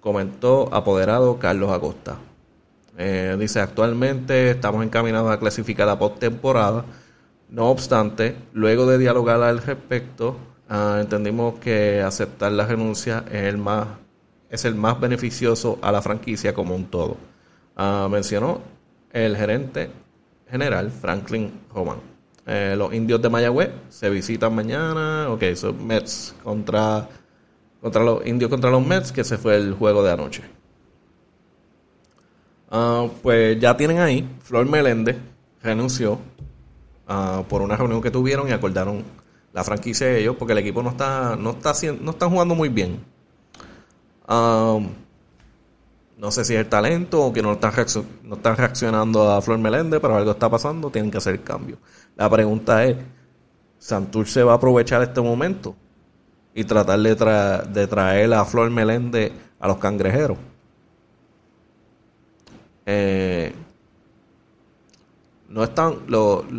comentó 0.00 0.68
apoderado 0.72 1.38
Carlos 1.38 1.72
Acosta. 1.72 2.18
Eh, 2.98 3.36
dice, 3.38 3.60
actualmente 3.60 4.50
estamos 4.50 4.84
encaminados 4.84 5.30
a 5.32 5.38
clasificar 5.38 5.86
la 5.86 5.98
postemporada. 5.98 6.84
No 7.48 7.70
obstante, 7.70 8.36
luego 8.52 8.86
de 8.86 8.98
dialogar 8.98 9.40
al 9.42 9.58
respecto, 9.58 10.36
ah, 10.68 10.98
entendimos 11.00 11.58
que 11.60 12.02
aceptar 12.02 12.52
la 12.52 12.66
renuncia 12.66 13.24
es 13.30 13.44
el 13.44 13.56
más 13.58 13.86
es 14.50 14.64
el 14.64 14.74
más 14.74 14.98
beneficioso 15.00 15.78
a 15.82 15.92
la 15.92 16.02
franquicia 16.02 16.54
como 16.54 16.74
un 16.74 16.86
todo. 16.86 17.16
Ah, 17.76 18.08
mencionó 18.10 18.60
el 19.12 19.36
gerente 19.36 19.90
general 20.50 20.90
Franklin 20.90 21.52
Roman. 21.72 21.98
Eh, 22.46 22.74
los 22.76 22.92
indios 22.94 23.20
de 23.20 23.28
Mayagüez 23.28 23.70
se 23.90 24.08
visitan 24.10 24.54
mañana. 24.54 25.28
Ok, 25.30 25.44
son 25.54 25.86
Mets 25.86 26.34
contra, 26.42 27.08
contra 27.80 28.02
los 28.02 28.26
indios 28.26 28.50
contra 28.50 28.70
los 28.70 28.84
Mets, 28.84 29.12
que 29.12 29.22
se 29.22 29.36
fue 29.38 29.56
el 29.56 29.74
juego 29.74 30.02
de 30.02 30.12
anoche. 30.12 30.57
Ah, 32.70 33.06
pues 33.22 33.58
ya 33.58 33.76
tienen 33.76 33.98
ahí, 33.98 34.28
Flor 34.42 34.66
Meléndez 34.66 35.16
renunció 35.62 36.18
ah, 37.06 37.42
por 37.48 37.62
una 37.62 37.76
reunión 37.76 38.02
que 38.02 38.10
tuvieron 38.10 38.48
y 38.48 38.52
acordaron 38.52 39.04
la 39.52 39.64
franquicia 39.64 40.06
de 40.06 40.20
ellos 40.20 40.36
porque 40.38 40.52
el 40.52 40.58
equipo 40.58 40.82
no 40.82 40.90
está 40.90 41.34
no 41.36 41.50
está 41.50 41.72
no 42.00 42.10
están 42.10 42.30
jugando 42.30 42.54
muy 42.54 42.68
bien 42.68 43.00
Um, 44.28 44.90
no 46.18 46.30
sé 46.30 46.44
si 46.44 46.54
es 46.54 46.60
el 46.60 46.68
talento 46.68 47.24
o 47.24 47.32
que 47.32 47.40
no 47.42 47.52
están, 47.52 47.72
reaccionando 48.56 49.30
a 49.30 49.40
Flor 49.40 49.58
Meléndez, 49.58 50.00
pero 50.00 50.16
algo 50.16 50.32
está 50.32 50.50
pasando, 50.50 50.90
tienen 50.90 51.10
que 51.10 51.18
hacer 51.18 51.42
cambio. 51.42 51.78
La 52.16 52.28
pregunta 52.28 52.84
es, 52.84 52.96
¿Santur 53.78 54.26
se 54.26 54.42
va 54.42 54.52
a 54.52 54.56
aprovechar 54.56 55.02
este 55.02 55.20
momento 55.20 55.76
y 56.54 56.64
tratar 56.64 56.98
de, 56.98 57.14
de 57.72 57.86
traer 57.86 58.34
a 58.34 58.44
Flor 58.44 58.70
Meléndez 58.70 59.32
a 59.58 59.68
los 59.68 59.78
cangrejeros? 59.78 60.36
Eh, 62.90 63.52
no 65.50 65.62
están 65.62 65.98
los 66.06 66.50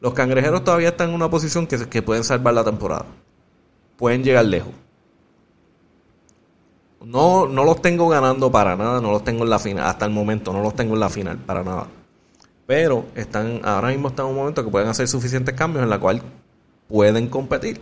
los 0.00 0.14
cangrejeros 0.14 0.62
todavía 0.62 0.90
están 0.90 1.08
en 1.08 1.16
una 1.16 1.28
posición 1.28 1.66
que, 1.66 1.88
que 1.88 2.00
pueden 2.00 2.22
salvar 2.22 2.54
la 2.54 2.62
temporada 2.62 3.06
pueden 4.00 4.24
llegar 4.24 4.46
lejos. 4.46 4.72
No, 7.04 7.46
no 7.46 7.64
los 7.64 7.82
tengo 7.82 8.08
ganando 8.08 8.50
para 8.50 8.74
nada, 8.74 8.98
no 9.00 9.12
los 9.12 9.22
tengo 9.22 9.44
en 9.44 9.50
la 9.50 9.58
final, 9.58 9.86
hasta 9.86 10.06
el 10.06 10.10
momento 10.10 10.54
no 10.54 10.62
los 10.62 10.74
tengo 10.74 10.94
en 10.94 11.00
la 11.00 11.10
final 11.10 11.36
para 11.36 11.62
nada. 11.62 11.86
Pero 12.66 13.04
están, 13.14 13.60
ahora 13.62 13.88
mismo 13.88 14.08
están 14.08 14.24
en 14.24 14.30
un 14.32 14.38
momento 14.38 14.64
que 14.64 14.70
pueden 14.70 14.88
hacer 14.88 15.06
suficientes 15.06 15.54
cambios 15.54 15.84
en 15.84 15.90
la 15.90 15.98
cual 15.98 16.22
pueden 16.88 17.28
competir. 17.28 17.78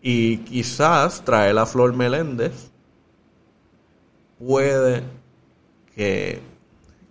Y 0.00 0.38
quizás 0.38 1.24
traer 1.24 1.58
a 1.58 1.66
Flor 1.66 1.92
Meléndez 1.92 2.70
puede 4.38 5.02
que, 5.94 6.40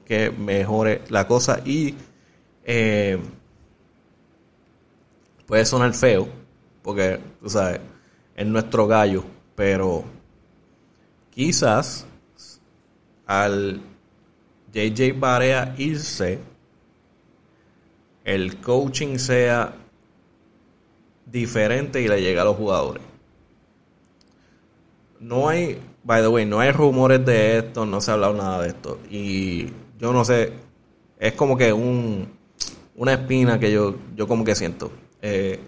que 0.05 0.31
mejore 0.31 1.01
la 1.09 1.27
cosa 1.27 1.61
y 1.65 1.95
eh, 2.63 3.19
puede 5.45 5.65
sonar 5.65 5.93
feo, 5.93 6.27
porque, 6.81 7.19
tú 7.41 7.49
sabes, 7.49 7.79
es 8.35 8.45
nuestro 8.45 8.87
gallo, 8.87 9.23
pero 9.55 10.03
quizás 11.29 12.05
al 13.25 13.81
JJ 14.73 15.13
Barea 15.17 15.73
irse, 15.77 16.39
el 18.23 18.59
coaching 18.59 19.17
sea 19.17 19.75
diferente 21.25 22.01
y 22.01 22.07
le 22.07 22.21
llegue 22.21 22.39
a 22.39 22.43
los 22.43 22.57
jugadores. 22.57 23.03
No 25.19 25.47
hay, 25.47 25.79
by 26.05 26.21
the 26.21 26.27
way, 26.27 26.45
no 26.45 26.59
hay 26.59 26.71
rumores 26.71 27.25
de 27.25 27.57
esto, 27.57 27.85
no 27.85 27.99
se 27.99 28.11
ha 28.11 28.13
hablado 28.13 28.35
nada 28.35 28.61
de 28.61 28.69
esto. 28.69 28.99
Y 29.09 29.65
yo 29.99 30.13
no 30.13 30.23
sé, 30.23 30.53
es 31.19 31.33
como 31.33 31.57
que 31.57 31.73
un, 31.73 32.31
una 32.95 33.13
espina 33.13 33.59
que 33.59 33.71
yo, 33.71 33.95
yo 34.15 34.27
como 34.27 34.45
que 34.45 34.55
siento. 34.55 34.91
Eh, 35.21 35.59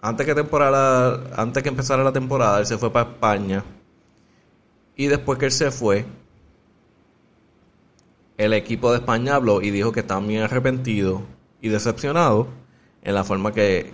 antes 0.00 0.26
que 0.26 0.34
temporada, 0.34 1.22
antes 1.36 1.62
que 1.62 1.68
empezara 1.68 2.02
la 2.02 2.12
temporada, 2.12 2.58
él 2.58 2.66
se 2.66 2.76
fue 2.76 2.92
para 2.92 3.10
España. 3.10 3.64
Y 4.96 5.06
después 5.06 5.38
que 5.38 5.46
él 5.46 5.52
se 5.52 5.70
fue, 5.70 6.04
el 8.36 8.52
equipo 8.52 8.90
de 8.90 8.98
España 8.98 9.36
habló 9.36 9.62
y 9.62 9.70
dijo 9.70 9.92
que 9.92 10.00
estaba 10.00 10.20
muy 10.20 10.38
arrepentido 10.38 11.22
y 11.60 11.68
decepcionado 11.68 12.48
en 13.02 13.14
la 13.14 13.22
forma 13.22 13.52
que 13.52 13.92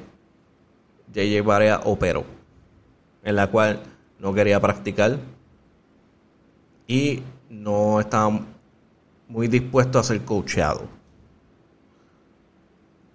JJ 1.13 1.43
Barea 1.43 1.83
operó, 1.85 2.25
en 3.23 3.37
la 3.37 3.51
cual 3.51 3.83
no 4.25 4.33
quería 4.33 4.59
practicar 4.59 5.19
y 6.87 7.23
no 7.51 8.01
estaba 8.01 8.41
muy 9.29 9.49
dispuesto 9.49 9.99
a 9.99 10.03
ser 10.03 10.25
coachado. 10.25 10.89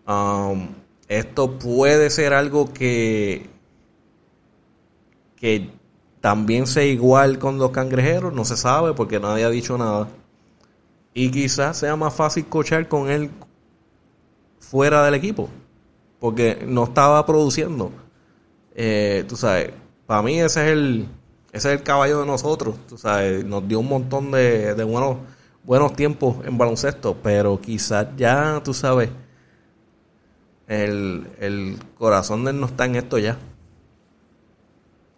Um, 0.07 0.67
esto 1.07 1.57
puede 1.57 2.11
ser 2.11 2.35
algo 2.35 2.71
que, 2.71 3.49
que 5.35 5.71
también 6.21 6.67
sea 6.67 6.85
igual 6.85 7.39
con 7.39 7.57
los 7.57 7.71
cangrejeros, 7.71 8.31
no 8.31 8.45
se 8.45 8.55
sabe 8.55 8.93
porque 8.93 9.19
nadie 9.19 9.45
ha 9.45 9.49
dicho 9.49 9.79
nada. 9.79 10.09
Y 11.15 11.31
quizás 11.31 11.77
sea 11.77 11.95
más 11.95 12.13
fácil 12.13 12.45
cochar 12.45 12.87
con 12.87 13.09
él 13.09 13.31
fuera 14.59 15.03
del 15.05 15.15
equipo, 15.15 15.49
porque 16.19 16.63
no 16.67 16.83
estaba 16.83 17.25
produciendo. 17.25 17.91
Eh, 18.75 19.25
tú 19.27 19.35
sabes, 19.35 19.71
para 20.09 20.23
mí 20.23 20.39
ese 20.39 20.65
es 20.65 20.71
el 20.71 21.07
ese 21.51 21.71
es 21.71 21.79
el 21.79 21.83
caballo 21.83 22.21
de 22.21 22.25
nosotros, 22.25 22.77
tú 22.87 22.97
sabes, 22.97 23.45
nos 23.45 23.67
dio 23.67 23.79
un 23.79 23.89
montón 23.89 24.31
de, 24.31 24.73
de 24.73 24.83
buenos 24.83 25.17
buenos 25.63 25.93
tiempos 25.93 26.37
en 26.47 26.57
baloncesto, 26.57 27.15
pero 27.21 27.61
quizás 27.61 28.07
ya, 28.17 28.59
tú 28.63 28.73
sabes, 28.73 29.11
el, 30.65 31.77
corazón 31.95 32.43
de 32.43 32.49
él 32.49 32.59
no 32.59 32.65
está 32.65 32.85
en 32.85 32.95
esto 32.95 33.19
ya. 33.19 33.37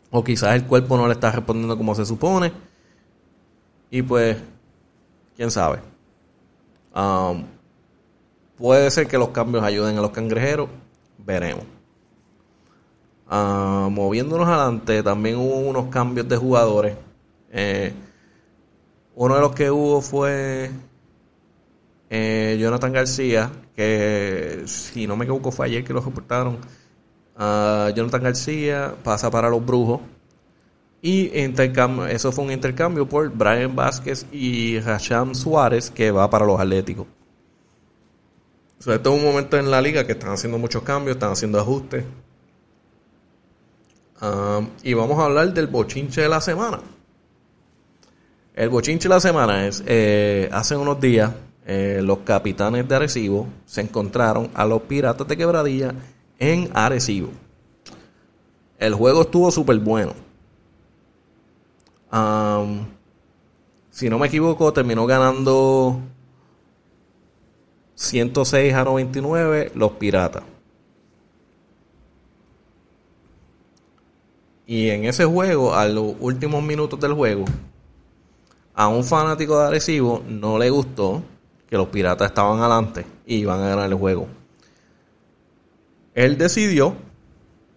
O 0.10 0.26
quizás 0.26 0.56
el 0.56 0.66
cuerpo 0.66 0.98
no 0.98 1.08
le 1.08 1.14
está 1.14 1.32
respondiendo 1.32 1.78
como 1.78 1.96
se 1.96 2.06
supone. 2.06 2.52
Y 3.90 4.02
pues, 4.02 4.36
quién 5.38 5.52
sabe. 5.52 5.80
Um, 6.94 7.46
puede 8.58 8.92
ser 8.92 9.08
que 9.08 9.18
los 9.18 9.30
cambios 9.30 9.64
ayuden 9.64 9.98
a 9.98 10.02
los 10.02 10.12
cangrejeros. 10.12 10.68
Veremos. 11.18 11.64
Uh, 13.32 13.90
moviéndonos 13.90 14.46
adelante, 14.46 15.02
también 15.04 15.38
hubo 15.38 15.60
unos 15.60 15.86
cambios 15.86 16.28
de 16.28 16.36
jugadores. 16.36 16.98
Eh, 17.50 17.94
uno 19.16 19.36
de 19.36 19.40
los 19.40 19.56
que 19.56 19.72
hubo 19.72 20.02
fue 20.02 20.70
eh, 22.10 22.58
Jonathan 22.60 22.92
García, 22.92 23.50
que 23.74 24.64
si 24.66 25.08
no 25.08 25.16
me 25.16 25.24
equivoco 25.24 25.50
fue 25.50 25.68
ayer 25.68 25.82
que 25.82 25.94
lo 25.94 26.02
reportaron. 26.02 26.58
Jonathan 27.38 28.22
García 28.22 28.96
pasa 29.02 29.32
para 29.32 29.50
los 29.50 29.66
Brujos. 29.66 30.02
Y 31.02 31.32
eso 31.34 32.32
fue 32.34 32.44
un 32.44 32.52
intercambio 32.52 33.08
por 33.08 33.30
Brian 33.30 33.74
Vázquez 33.76 34.26
y 34.34 34.80
Rasham 34.82 35.34
Suárez, 35.36 35.90
que 35.90 36.12
va 36.12 36.30
para 36.30 36.46
los 36.46 36.60
Atléticos. 36.60 37.08
So, 38.80 38.94
este 38.94 39.10
es 39.10 39.16
un 39.16 39.24
momento 39.24 39.58
en 39.58 39.72
la 39.72 39.82
liga 39.82 40.06
que 40.06 40.12
están 40.12 40.32
haciendo 40.32 40.58
muchos 40.58 40.84
cambios, 40.84 41.16
están 41.16 41.32
haciendo 41.32 41.60
ajustes. 41.60 42.04
Y 44.84 44.94
vamos 44.94 45.18
a 45.20 45.26
hablar 45.26 45.54
del 45.54 45.68
bochinche 45.68 46.22
de 46.22 46.30
la 46.30 46.42
semana. 46.42 46.80
El 48.54 48.70
bochinche 48.70 49.08
de 49.08 49.16
la 49.16 49.20
semana 49.20 49.66
es, 49.66 49.84
eh, 49.88 50.50
hace 50.52 50.76
unos 50.76 51.00
días, 51.00 51.32
eh, 51.66 52.02
los 52.04 52.20
capitanes 52.20 52.88
de 52.88 52.96
Arecibo 52.96 53.48
se 53.66 53.82
encontraron 53.82 54.52
a 54.54 54.66
los 54.66 54.84
piratas 54.84 55.28
de 55.28 55.38
Quebradilla 55.38 55.94
en 56.38 56.70
Arecibo. 56.74 57.30
El 58.78 58.94
juego 58.94 59.22
estuvo 59.22 59.50
súper 59.52 59.78
bueno. 59.80 60.14
Si 63.90 64.10
no 64.10 64.20
me 64.20 64.28
equivoco, 64.28 64.74
terminó 64.74 65.06
ganando 65.06 66.00
106 67.96 68.74
a 68.74 68.84
99 68.84 69.72
los 69.76 69.92
piratas. 69.94 70.44
Y 74.72 74.90
en 74.90 75.04
ese 75.04 75.26
juego, 75.26 75.76
a 75.76 75.86
los 75.86 76.16
últimos 76.22 76.64
minutos 76.64 76.98
del 76.98 77.12
juego, 77.12 77.44
a 78.74 78.88
un 78.88 79.04
fanático 79.04 79.60
de 79.60 79.68
Arecibo 79.68 80.24
no 80.26 80.58
le 80.58 80.70
gustó 80.70 81.22
que 81.70 81.76
los 81.76 81.90
piratas 81.90 82.30
estaban 82.30 82.58
adelante 82.58 83.06
y 83.26 83.40
iban 83.40 83.60
a 83.60 83.68
ganar 83.68 83.90
el 83.90 83.96
juego. 83.96 84.30
Él 86.14 86.38
decidió 86.38 86.96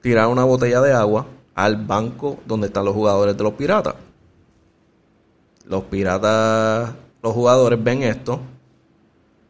tirar 0.02 0.28
una 0.28 0.44
botella 0.44 0.80
de 0.82 0.92
agua 0.92 1.26
al 1.56 1.84
banco 1.84 2.38
donde 2.46 2.68
están 2.68 2.84
los 2.84 2.94
jugadores 2.94 3.36
de 3.36 3.42
los 3.42 3.54
piratas. 3.54 3.96
Los 5.66 5.82
piratas, 5.86 6.92
los 7.24 7.32
jugadores 7.32 7.82
ven 7.82 8.04
esto 8.04 8.40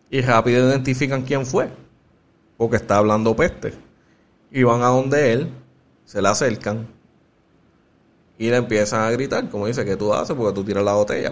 y 0.08 0.22
rápido 0.22 0.66
identifican 0.66 1.24
quién 1.24 1.44
fue, 1.44 1.68
porque 2.56 2.76
está 2.76 2.96
hablando 2.96 3.36
peste. 3.36 3.74
Y 4.50 4.62
van 4.62 4.80
a 4.80 4.86
donde 4.86 5.34
él, 5.34 5.50
se 6.06 6.22
le 6.22 6.28
acercan 6.28 7.03
y 8.36 8.50
le 8.50 8.56
empiezan 8.56 9.02
a 9.02 9.10
gritar, 9.10 9.48
como 9.48 9.66
dice, 9.66 9.84
que 9.84 9.96
tú 9.96 10.12
haces? 10.12 10.34
Porque 10.36 10.54
tú 10.54 10.64
tiras 10.64 10.84
la 10.84 10.94
botella, 10.94 11.30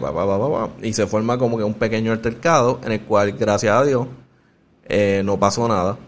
y 0.82 0.92
se 0.92 1.06
forma 1.06 1.36
como 1.36 1.58
que 1.58 1.64
un 1.64 1.74
pequeño 1.74 2.12
altercado 2.12 2.80
en 2.84 2.92
el 2.92 3.00
cual, 3.02 3.32
gracias 3.32 3.74
a 3.74 3.84
Dios, 3.84 4.06
eh, 4.84 5.22
no 5.24 5.38
pasó 5.38 5.66
nada. 5.66 5.98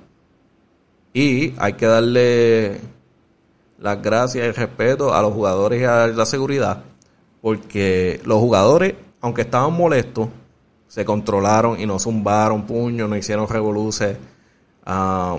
Y 1.12 1.54
hay 1.58 1.72
que 1.74 1.86
darle 1.86 2.80
las 3.78 4.00
gracias 4.02 4.44
y 4.44 4.48
el 4.48 4.54
respeto 4.54 5.12
a 5.14 5.20
los 5.22 5.32
jugadores 5.32 5.80
y 5.82 5.84
a 5.84 6.06
la 6.06 6.26
seguridad, 6.26 6.84
porque 7.40 8.20
los 8.24 8.38
jugadores, 8.38 8.94
aunque 9.20 9.42
estaban 9.42 9.72
molestos, 9.72 10.28
se 10.86 11.04
controlaron 11.04 11.80
y 11.80 11.86
no 11.86 11.98
zumbaron 11.98 12.66
puños, 12.66 13.08
no 13.08 13.16
hicieron 13.16 13.48
revoluces. 13.48 14.16
Ah, 14.86 15.38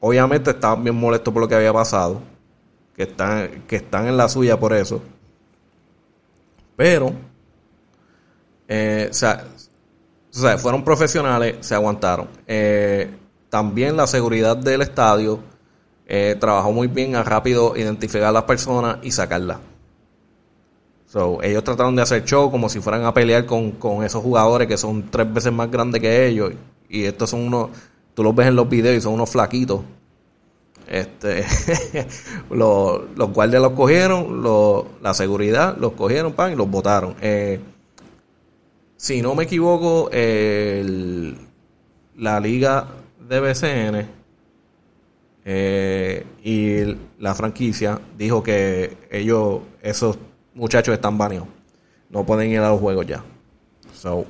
obviamente 0.00 0.50
estaban 0.50 0.84
bien 0.84 0.94
molestos 0.94 1.34
por 1.34 1.42
lo 1.42 1.48
que 1.48 1.56
había 1.56 1.72
pasado 1.72 2.20
que 2.98 3.04
están, 3.04 3.62
que 3.68 3.76
están 3.76 4.08
en 4.08 4.16
la 4.16 4.28
suya 4.28 4.58
por 4.58 4.72
eso. 4.72 5.00
Pero, 6.74 7.12
eh, 8.66 9.06
o, 9.08 9.14
sea, 9.14 10.58
fueron 10.58 10.82
profesionales, 10.82 11.58
se 11.60 11.76
aguantaron. 11.76 12.26
Eh, 12.44 13.08
también 13.48 13.96
la 13.96 14.08
seguridad 14.08 14.56
del 14.56 14.82
estadio 14.82 15.38
eh, 16.08 16.36
trabajó 16.40 16.72
muy 16.72 16.88
bien 16.88 17.14
a 17.14 17.22
rápido 17.22 17.76
identificar 17.76 18.24
a 18.24 18.32
las 18.32 18.42
personas 18.42 18.98
y 19.02 19.12
sacarlas. 19.12 19.58
Ellos 21.42 21.62
trataron 21.62 21.94
de 21.94 22.02
hacer 22.02 22.24
show 22.24 22.50
como 22.50 22.68
si 22.68 22.80
fueran 22.80 23.04
a 23.04 23.14
pelear 23.14 23.46
con, 23.46 23.70
con, 23.70 24.02
esos 24.02 24.24
jugadores 24.24 24.66
que 24.66 24.76
son 24.76 25.08
tres 25.08 25.32
veces 25.32 25.52
más 25.52 25.70
grandes 25.70 26.02
que 26.02 26.26
ellos. 26.26 26.52
Y 26.88 27.04
estos 27.04 27.30
son 27.30 27.46
unos, 27.46 27.70
tú 28.14 28.24
los 28.24 28.34
ves 28.34 28.48
en 28.48 28.56
los 28.56 28.68
videos 28.68 28.96
y 28.96 29.00
son 29.00 29.14
unos 29.14 29.30
flaquitos. 29.30 29.82
Este, 30.88 31.44
los, 32.50 33.02
los 33.14 33.32
guardias 33.32 33.62
los 33.62 33.72
cogieron, 33.72 34.42
la 35.02 35.14
seguridad 35.14 35.76
los 35.78 35.92
cogieron 35.92 36.32
pan, 36.32 36.52
y 36.52 36.56
los 36.56 36.70
votaron. 36.70 37.14
Eh, 37.20 37.60
si 38.96 39.22
no 39.22 39.34
me 39.34 39.44
equivoco, 39.44 40.10
la 40.10 41.30
liga 42.40 42.88
de 43.28 43.40
BCN 43.40 44.18
eh, 45.50 46.26
y 46.42 46.94
la 47.18 47.34
franquicia 47.34 47.98
dijo 48.18 48.42
que 48.42 48.98
ellos, 49.10 49.60
esos 49.80 50.18
muchachos 50.54 50.92
están 50.92 51.16
baneados. 51.16 51.48
No 52.10 52.26
pueden 52.26 52.50
ir 52.50 52.58
a 52.58 52.68
los 52.68 52.80
juegos 52.80 53.06
ya. 53.06 53.24
So, 53.94 54.26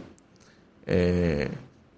eh, 0.87 1.49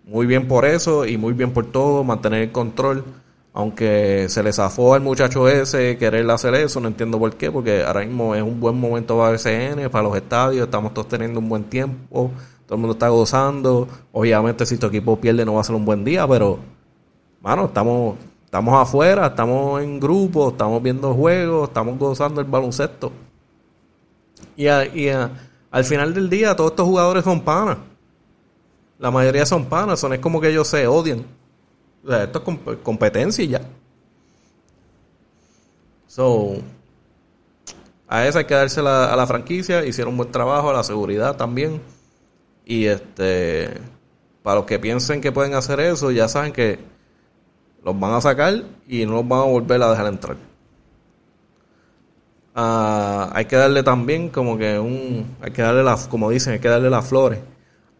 muy 0.05 0.25
bien 0.25 0.49
por 0.49 0.65
eso 0.65 1.05
y 1.05 1.19
muy 1.19 1.35
bien 1.35 1.53
por 1.53 1.71
todo, 1.71 2.03
mantener 2.03 2.43
el 2.43 2.53
control. 2.53 3.05
Aunque 3.53 4.27
se 4.29 4.43
le 4.45 4.53
zafó 4.53 4.95
al 4.95 5.01
muchacho 5.01 5.49
ese 5.49 5.99
querer 5.99 6.31
hacer 6.31 6.55
eso, 6.55 6.79
no 6.79 6.87
entiendo 6.87 7.19
por 7.19 7.35
qué, 7.35 7.51
porque 7.51 7.83
ahora 7.83 8.01
mismo 8.01 8.35
es 8.35 8.43
un 8.43 8.61
buen 8.61 8.79
momento 8.79 9.19
para 9.19 9.33
BCN, 9.33 9.91
para 9.91 10.05
los 10.05 10.17
estadios, 10.17 10.67
estamos 10.67 10.95
todos 10.95 11.09
teniendo 11.09 11.41
un 11.41 11.49
buen 11.49 11.65
tiempo, 11.65 12.31
todo 12.67 12.77
el 12.77 12.81
mundo 12.81 12.93
está 12.93 13.09
gozando. 13.09 13.89
Obviamente, 14.13 14.65
si 14.67 14.77
tu 14.77 14.87
equipo 14.87 15.17
pierde, 15.17 15.45
no 15.45 15.55
va 15.55 15.63
a 15.63 15.65
ser 15.65 15.75
un 15.75 15.85
buen 15.85 16.05
día, 16.05 16.29
pero, 16.29 16.61
bueno, 17.41 17.65
estamos, 17.65 18.17
estamos 18.45 18.81
afuera, 18.81 19.27
estamos 19.27 19.83
en 19.83 19.99
grupo, 19.99 20.51
estamos 20.51 20.81
viendo 20.81 21.13
juegos, 21.13 21.69
estamos 21.69 21.99
gozando 21.99 22.41
el 22.41 22.47
baloncesto. 22.47 23.11
Y, 24.57 24.69
al 24.69 25.85
final 25.85 26.15
del 26.15 26.31
día, 26.31 26.55
todos 26.55 26.71
estos 26.71 26.87
jugadores 26.87 27.25
son 27.25 27.41
panas. 27.41 27.79
La 28.99 29.11
mayoría 29.11 29.45
son 29.45 29.65
panas, 29.65 29.99
son 29.99 30.13
es 30.13 30.21
como 30.21 30.41
que 30.41 30.51
ellos 30.51 30.69
se 30.69 30.87
odian 30.87 31.25
esto 32.09 32.45
es 32.67 32.77
competencia 32.79 33.45
y 33.45 33.49
ya. 33.49 33.61
So, 36.07 36.57
a 38.09 38.27
esa 38.27 38.41
hay 38.41 38.45
que 38.45 38.55
darse 38.55 38.81
a 38.81 39.15
la 39.17 39.27
franquicia. 39.27 39.85
Hicieron 39.85 40.15
un 40.15 40.19
buen 40.19 40.33
trabajo, 40.33 40.71
a 40.71 40.73
la 40.73 40.83
seguridad 40.83 41.37
también. 41.37 41.81
Y 42.65 42.87
este, 42.87 43.81
para 44.43 44.57
los 44.57 44.65
que 44.67 44.79
piensen 44.79 45.21
que 45.21 45.33
pueden 45.33 45.55
hacer 45.55 45.81
eso, 45.81 46.11
ya 46.11 46.29
saben 46.29 46.53
que 46.53 46.79
los 47.85 47.99
van 47.99 48.15
a 48.15 48.21
sacar 48.21 48.65
y 48.89 49.07
no 49.07 49.15
los 49.15 49.29
van 49.29 49.41
a 49.41 49.45
volver 49.45 49.83
a 49.83 49.91
dejar 49.91 50.07
entrar. 50.07 50.37
Ah, 52.55 53.31
hay 53.33 53.45
que 53.45 53.57
darle 53.57 53.83
también 53.83 54.29
como 54.29 54.59
que 54.59 54.79
un, 54.79 55.37
hay 55.41 55.53
que 55.53 55.63
darle 55.63 55.85
las, 55.85 56.09
como 56.09 56.31
dicen, 56.31 56.55
hay 56.55 56.59
que 56.59 56.69
darle 56.69 56.91
las 56.91 57.07
flores 57.07 57.39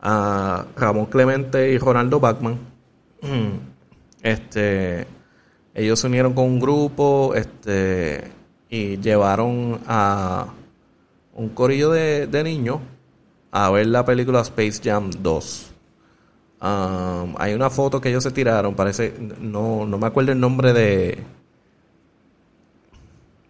a 0.01 0.67
Ramón 0.77 1.07
Clemente 1.07 1.71
y 1.71 1.79
Ronaldo 1.79 2.19
Bachman 2.21 2.59
Este, 4.23 5.07
ellos 5.75 5.99
se 5.99 6.07
unieron 6.07 6.35
con 6.35 6.45
un 6.45 6.61
grupo, 6.61 7.35
este, 7.35 8.31
y 8.69 8.99
llevaron 8.99 9.81
a 9.87 10.47
un 11.35 11.49
corillo 11.51 11.91
de, 11.91 12.43
niños 12.45 12.79
a 13.51 13.71
ver 13.71 13.87
la 13.87 14.05
película 14.05 14.41
Space 14.41 14.81
Jam 14.83 15.11
2. 15.11 15.67
Um, 16.63 17.35
hay 17.39 17.55
una 17.55 17.71
foto 17.71 18.01
que 18.01 18.11
ellos 18.11 18.23
se 18.23 18.31
tiraron, 18.31 18.75
parece, 18.75 19.15
no, 19.41 19.87
no 19.87 19.99
me 19.99 20.07
acuerdo 20.07 20.33
el 20.33 20.41
nombre 20.41 20.73
de, 20.73 21.19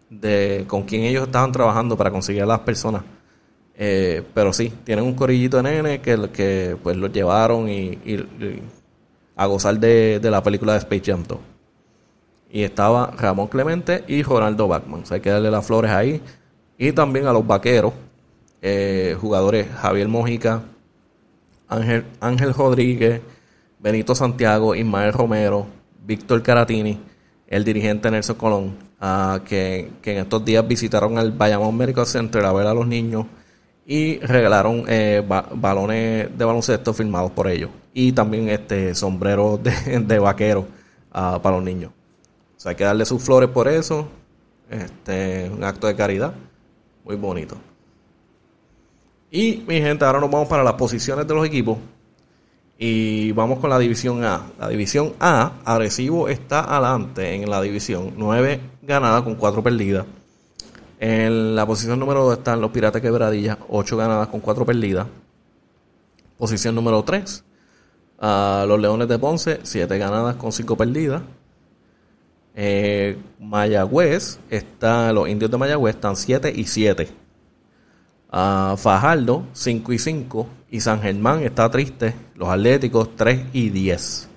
de 0.08 0.64
con 0.66 0.84
quién 0.84 1.02
ellos 1.02 1.26
estaban 1.26 1.52
trabajando 1.52 1.96
para 1.96 2.10
conseguir 2.10 2.42
a 2.42 2.46
las 2.46 2.60
personas. 2.60 3.02
Eh, 3.74 4.22
pero 4.34 4.52
sí, 4.52 4.72
tienen 4.84 5.04
un 5.04 5.14
corillito 5.14 5.56
de 5.56 5.62
nene 5.64 6.00
que, 6.00 6.28
que 6.32 6.76
pues 6.82 6.96
los 6.96 7.12
llevaron 7.12 7.68
y 7.68 7.98
a 9.40 9.46
gozar 9.46 9.80
de, 9.80 10.20
la 10.22 10.42
película 10.42 10.74
de 10.74 10.80
Space 10.80 11.02
Jam 11.06 11.24
2. 11.26 11.38
Y 12.50 12.62
estaba 12.62 13.10
Ramón 13.16 13.48
Clemente 13.48 14.04
y 14.06 14.22
Ronaldo 14.22 14.68
Bachman. 14.68 15.02
hay 15.08 15.20
que 15.20 15.30
darle 15.30 15.50
las 15.50 15.66
flores 15.66 15.90
ahí. 15.90 16.20
Y 16.76 16.92
también 16.92 17.26
a 17.26 17.32
los 17.32 17.46
vaqueros, 17.46 17.94
eh, 18.60 19.16
jugadores 19.18 19.66
Javier 19.80 20.08
Mojica, 20.08 20.60
Ángel, 21.68 22.04
Ángel 22.20 22.52
Rodríguez, 22.52 23.22
Benito 23.78 24.14
Santiago, 24.14 24.74
Ismael 24.74 25.14
Romero, 25.14 25.66
Víctor 26.04 26.42
Caratini, 26.42 27.00
el 27.46 27.64
dirigente 27.64 28.10
Nelson 28.10 28.36
Colón, 28.36 28.76
que, 29.46 29.90
que, 30.02 30.12
en 30.12 30.18
estos 30.18 30.44
días 30.44 30.68
visitaron 30.68 31.16
el 31.16 31.32
Bayamón 31.32 31.78
Medical 31.78 32.04
Center 32.04 32.44
a 32.44 32.52
ver 32.52 32.66
a 32.66 32.74
los 32.74 32.86
niños 32.86 33.24
y 33.90 34.20
regalaron 34.20 34.84
eh, 34.86 35.20
balones 35.26 36.38
de 36.38 36.44
baloncesto 36.44 36.94
firmados 36.94 37.32
por 37.32 37.48
ellos 37.48 37.70
y 37.92 38.12
también 38.12 38.48
este 38.48 38.94
sombrero 38.94 39.58
de, 39.60 39.72
de 39.98 40.18
vaquero 40.20 40.64
ah, 41.10 41.40
para 41.42 41.56
los 41.56 41.64
niños. 41.64 41.90
O 42.56 42.60
sea, 42.60 42.70
hay 42.70 42.76
que 42.76 42.84
darle 42.84 43.04
sus 43.04 43.20
flores 43.20 43.50
por 43.50 43.66
eso. 43.66 44.06
Este, 44.70 45.50
un 45.52 45.64
acto 45.64 45.88
de 45.88 45.96
caridad 45.96 46.32
muy 47.04 47.16
bonito. 47.16 47.56
Y 49.28 49.64
mi 49.66 49.80
gente, 49.80 50.04
ahora 50.04 50.20
nos 50.20 50.30
vamos 50.30 50.46
para 50.46 50.62
las 50.62 50.74
posiciones 50.74 51.26
de 51.26 51.34
los 51.34 51.44
equipos. 51.44 51.76
Y 52.78 53.32
vamos 53.32 53.58
con 53.58 53.70
la 53.70 53.78
división 53.80 54.22
A. 54.22 54.46
La 54.60 54.68
división 54.68 55.14
A, 55.18 55.54
Arecibo 55.64 56.28
está 56.28 56.60
adelante 56.60 57.34
en 57.34 57.50
la 57.50 57.60
división. 57.60 58.14
9 58.16 58.60
ganadas 58.82 59.22
con 59.22 59.34
4 59.34 59.64
perdidas. 59.64 60.06
En 61.02 61.56
la 61.56 61.64
posición 61.64 61.98
número 61.98 62.24
2 62.24 62.38
están 62.38 62.60
los 62.60 62.72
Piratas 62.72 63.00
Quebradillas, 63.00 63.56
8 63.70 63.96
ganadas 63.96 64.28
con 64.28 64.40
4 64.40 64.66
perdidas. 64.66 65.06
Posición 66.36 66.74
número 66.74 67.02
3, 67.02 67.42
a 68.18 68.66
los 68.68 68.78
Leones 68.78 69.08
de 69.08 69.18
Ponce, 69.18 69.60
7 69.62 69.96
ganadas 69.96 70.36
con 70.36 70.52
5 70.52 70.76
perdidas. 70.76 71.22
Eh, 72.54 73.16
Mayagüez, 73.38 74.40
está, 74.50 75.10
los 75.14 75.26
indios 75.26 75.50
de 75.50 75.56
Mayagüez 75.56 75.94
están 75.94 76.16
7 76.16 76.52
y 76.54 76.64
7. 76.64 77.08
a 78.30 78.74
Fajardo, 78.76 79.44
5 79.54 79.94
y 79.94 79.98
5. 79.98 80.46
Y 80.70 80.80
San 80.82 81.00
Germán 81.00 81.42
está 81.44 81.70
triste. 81.70 82.14
Los 82.34 82.50
Atléticos, 82.50 83.16
3 83.16 83.46
y 83.54 83.70
10. 83.70 84.28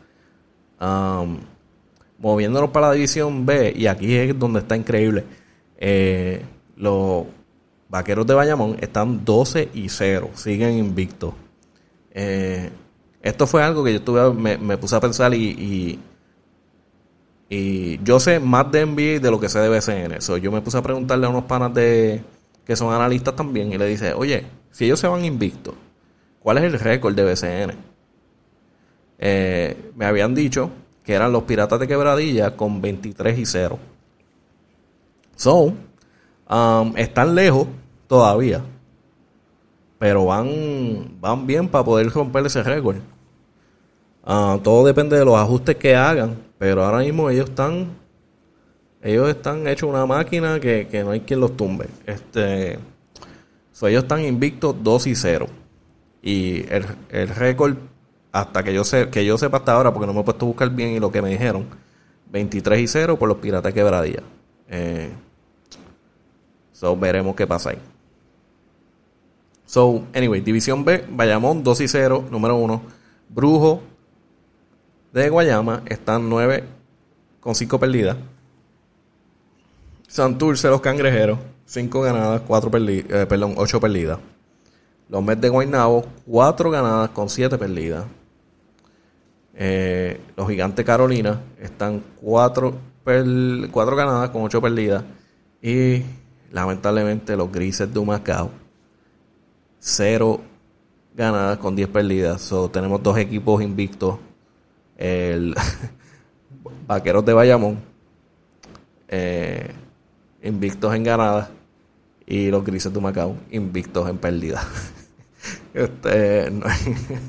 moviéndonos 2.19 2.69
para 2.69 2.87
la 2.87 2.93
división 2.93 3.45
B, 3.45 3.73
y 3.75 3.85
aquí 3.87 4.15
es 4.15 4.39
donde 4.39 4.59
está 4.59 4.77
increíble. 4.77 5.42
Eh, 5.85 6.41
los 6.77 7.25
vaqueros 7.89 8.25
de 8.25 8.33
Bayamón 8.33 8.77
están 8.79 9.25
12 9.25 9.67
y 9.73 9.89
0. 9.89 10.29
Siguen 10.33 10.77
invictos. 10.77 11.33
Eh, 12.11 12.69
esto 13.21 13.45
fue 13.45 13.63
algo 13.63 13.83
que 13.83 13.91
yo 13.91 13.97
estuve, 13.97 14.33
me, 14.33 14.77
puse 14.77 14.95
a 14.95 15.01
pensar 15.01 15.33
y 15.33 15.99
yo 18.01 18.19
sé 18.21 18.39
más 18.39 18.71
de 18.71 18.85
NBA 18.85 19.19
de 19.19 19.29
lo 19.29 19.41
que 19.41 19.49
sé 19.49 19.59
de 19.59 19.67
BCN. 19.67 20.21
So, 20.21 20.37
yo 20.37 20.53
me 20.53 20.61
puse 20.61 20.77
a 20.77 20.81
preguntarle 20.81 21.25
a 21.25 21.29
unos 21.29 21.43
panas 21.43 21.73
de 21.73 22.23
que 22.65 22.77
son 22.77 22.93
analistas 22.93 23.35
también 23.35 23.73
y 23.73 23.77
le 23.77 23.85
dice, 23.85 24.13
oye, 24.13 24.45
si 24.71 24.85
ellos 24.85 25.01
se 25.01 25.07
van 25.07 25.25
invictos, 25.25 25.75
¿cuál 26.39 26.59
es 26.59 26.63
el 26.63 26.79
récord 26.79 27.13
de 27.13 27.25
BCN? 27.25 27.73
Eh, 29.19 29.91
me 29.97 30.05
habían 30.05 30.33
dicho 30.33 30.69
que 31.03 31.13
eran 31.13 31.33
los 31.33 31.43
Piratas 31.43 31.77
de 31.77 31.89
Quebradilla 31.89 32.55
con 32.55 32.81
23 32.81 33.37
y 33.37 33.45
0. 33.45 33.79
So, 35.35 35.73
um, 36.49 36.93
están 36.95 37.35
lejos 37.35 37.67
todavía, 38.07 38.61
pero 39.99 40.25
van, 40.25 41.17
van 41.19 41.47
bien 41.47 41.67
para 41.67 41.83
poder 41.83 42.09
romper 42.09 42.45
ese 42.45 42.63
récord. 42.63 42.97
Uh, 44.25 44.57
todo 44.59 44.85
depende 44.85 45.17
de 45.17 45.25
los 45.25 45.35
ajustes 45.35 45.75
que 45.75 45.95
hagan 45.95 46.37
pero 46.63 46.85
ahora 46.85 46.99
mismo 46.99 47.29
ellos 47.29 47.49
están. 47.49 47.89
Ellos 49.01 49.27
están 49.27 49.67
hechos 49.67 49.89
una 49.89 50.05
máquina 50.05 50.61
que, 50.61 50.87
no 51.03 51.11
hay 51.11 51.19
quien 51.19 51.41
los 51.41 51.57
tumbe. 51.57 51.87
Este. 52.05 52.79
ellos 53.81 54.03
están 54.03 54.23
invictos 54.23 54.73
2 54.81 55.07
y 55.07 55.15
0. 55.15 55.47
Y 56.21 56.65
el, 56.69 57.27
récord, 57.35 57.75
hasta 58.31 58.63
que 58.63 58.73
yo 58.73 58.85
sé, 58.85 59.09
que 59.09 59.25
yo 59.25 59.37
sepa 59.37 59.57
hasta 59.57 59.73
ahora, 59.73 59.93
porque 59.93 60.07
no 60.07 60.13
me 60.13 60.21
he 60.21 60.23
puesto 60.23 60.45
a 60.45 60.47
buscar 60.47 60.69
bien 60.69 60.91
y 60.91 61.01
lo 61.01 61.11
que 61.11 61.21
me 61.21 61.31
dijeron, 61.31 61.65
23 62.31 62.79
y 62.79 62.87
0 62.87 63.19
por 63.19 63.27
los 63.27 63.39
Piratas 63.39 63.73
Quebradilla. 63.73 64.23
Eh, 64.75 65.11
so, 66.71 66.97
veremos 66.97 67.35
qué 67.35 67.45
pasa 67.45 67.69
ahí. 67.69 67.77
So, 69.67 70.03
anyway, 70.15 70.41
División 70.41 70.83
B, 70.83 71.05
Bayamón 71.09 71.63
2 71.63 71.81
y 71.81 71.87
0, 71.87 72.25
número 72.31 72.55
1. 72.55 72.81
Brujo 73.29 73.81
de 75.11 75.29
Guayama 75.29 75.83
están 75.85 76.27
9 76.27 76.63
con 77.39 77.53
5 77.53 77.79
perdidas. 77.79 78.17
Santurce, 80.07 80.69
los 80.69 80.81
cangrejeros, 80.81 81.37
5 81.65 82.01
ganadas, 82.01 82.41
4 82.41 82.71
perdidas, 82.71 83.11
eh, 83.11 83.25
perdón, 83.27 83.53
8 83.57 83.79
perdidas. 83.79 84.17
Los 85.07 85.23
Mets 85.23 85.41
de 85.41 85.49
Guaynabo, 85.49 86.05
4 86.25 86.71
ganadas 86.71 87.11
con 87.11 87.29
7 87.29 87.59
perdidas. 87.59 88.05
Eh, 89.53 90.19
los 90.35 90.49
Gigantes 90.49 90.83
Carolina 90.83 91.41
están 91.61 92.03
4, 92.21 92.73
4 93.03 93.95
ganadas 93.95 94.29
con 94.29 94.43
8 94.43 94.61
perdidas. 94.61 95.03
Y 95.61 96.03
lamentablemente 96.51 97.35
los 97.35 97.51
Grises 97.51 97.93
de 97.93 97.99
Humacao, 97.99 98.51
0 99.79 100.41
ganadas 101.15 101.57
con 101.57 101.75
10 101.75 101.89
perdidas. 101.89 102.41
So, 102.41 102.69
tenemos 102.69 103.01
dos 103.01 103.17
equipos 103.17 103.61
invictos 103.61 104.17
el 104.97 105.55
Vaqueros 106.87 107.25
de 107.25 107.33
Bayamón, 107.33 107.79
eh, 109.07 109.71
invictos 110.41 110.93
en 110.93 111.03
ganadas, 111.03 111.49
y 112.25 112.49
los 112.49 112.63
Grises 112.63 112.93
de 112.93 113.01
Macao, 113.01 113.35
invictos 113.51 114.09
en 114.09 114.17
pérdida. 114.17 114.65
este, 115.73 116.51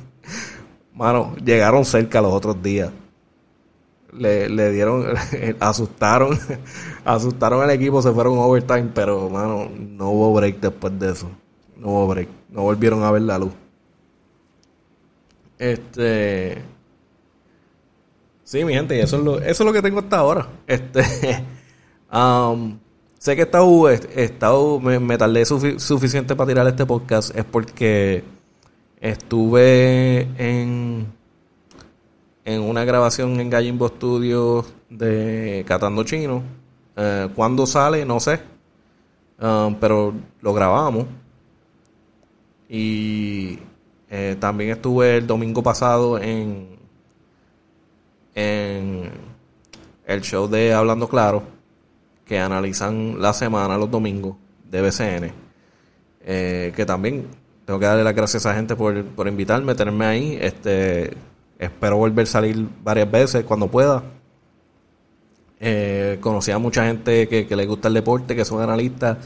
mano, 0.95 1.35
llegaron 1.45 1.85
cerca 1.85 2.21
los 2.21 2.33
otros 2.33 2.63
días. 2.63 2.91
Le, 4.17 4.49
le 4.49 4.71
dieron, 4.71 5.07
asustaron, 5.61 6.39
asustaron 7.05 7.63
al 7.63 7.71
equipo, 7.71 8.01
se 8.01 8.13
fueron 8.13 8.39
overtime, 8.39 8.91
pero 8.95 9.29
mano, 9.29 9.69
no 9.69 10.11
hubo 10.11 10.33
break 10.35 10.61
después 10.61 10.99
de 10.99 11.13
eso. 11.13 11.31
No 11.77 11.89
hubo 11.89 12.09
break, 12.09 12.29
no 12.51 12.63
volvieron 12.63 13.03
a 13.03 13.11
ver 13.11 13.23
la 13.23 13.39
luz. 13.39 13.53
Este, 15.59 16.63
Sí, 18.45 18.63
mi 18.63 18.75
gente, 18.75 19.01
eso 19.01 19.17
es 19.17 19.25
lo, 19.25 19.39
eso 19.41 19.63
es 19.63 19.67
lo 19.67 19.73
que 19.73 19.81
tengo 19.81 20.01
hasta 20.01 20.19
ahora. 20.19 20.47
Este, 20.67 21.03
um, 22.13 22.79
sé 23.19 23.35
que 23.35 23.43
he 23.43 23.45
estado, 23.45 23.89
estado 23.89 24.81
me, 24.81 25.19
tardé 25.19 25.47
suficiente 25.47 26.37
para 26.37 26.49
tirar 26.49 26.67
este 26.67 26.85
podcast, 26.85 27.35
es 27.35 27.45
porque 27.45 28.23
estuve 29.01 30.29
en, 30.37 31.07
en 32.45 32.61
una 32.61 32.85
grabación 32.85 33.41
en 33.41 33.51
Gallimbo 33.51 33.89
Studios 33.89 34.73
de 34.91 35.65
Catando 35.67 36.05
Chino. 36.05 36.43
Eh, 36.97 37.29
¿Cuándo 37.35 37.67
sale? 37.67 38.05
No 38.05 38.21
sé. 38.21 38.41
Um, 39.41 39.75
pero 39.77 40.15
lo 40.41 40.55
grabamos. 40.55 41.07
Y 42.69 43.59
eh, 44.11 44.37
también 44.39 44.71
estuve 44.71 45.19
el 45.19 45.27
domingo 45.27 45.63
pasado 45.63 46.19
en 46.19 46.75
en 48.35 49.11
el 50.07 50.21
show 50.23 50.49
de 50.49 50.75
Hablando 50.75 51.09
Claro, 51.09 51.43
que 52.27 52.39
analizan 52.39 53.21
la 53.21 53.33
semana 53.33 53.79
los 53.79 53.91
domingos 53.91 54.37
de 54.71 54.83
BCN. 54.83 55.33
Eh, 56.27 56.73
que 56.75 56.87
también 56.87 57.27
tengo 57.65 57.79
que 57.79 57.87
darle 57.87 58.03
las 58.03 58.15
gracias 58.15 58.45
a 58.47 58.51
esa 58.51 58.57
gente 58.57 58.77
por, 58.77 59.05
por 59.05 59.29
invitarme, 59.29 59.75
tenerme 59.75 60.05
ahí. 60.07 60.39
Este, 60.41 61.13
espero 61.59 61.97
volver 61.97 62.25
a 62.25 62.31
salir 62.31 62.69
varias 62.83 63.11
veces 63.11 63.45
cuando 63.45 63.69
pueda. 63.69 64.03
Eh, 65.61 66.19
conocí 66.21 66.51
a 66.51 66.59
mucha 66.59 66.87
gente 66.87 67.29
que, 67.29 67.57
le 67.57 67.67
gusta 67.67 67.89
el 67.89 67.95
deporte, 67.95 68.37
que 68.37 68.45
son 68.45 68.61
analistas, 68.63 69.19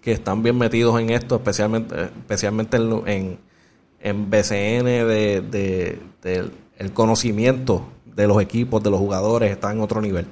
que 0.00 0.12
están 0.12 0.42
bien 0.42 0.58
metidos 0.58 1.00
en 1.00 1.10
esto, 1.10 1.36
especialmente, 1.36 2.02
especialmente 2.04 2.76
en, 2.76 3.38
en, 4.00 4.30
BCN 4.30 4.84
de, 4.84 5.42
de, 5.48 6.00
de 6.22 6.50
el 6.78 6.92
conocimiento 6.92 7.88
de 8.04 8.26
los 8.26 8.40
equipos, 8.40 8.82
de 8.82 8.90
los 8.90 8.98
jugadores, 8.98 9.50
está 9.50 9.72
en 9.72 9.80
otro 9.80 10.00
nivel. 10.00 10.26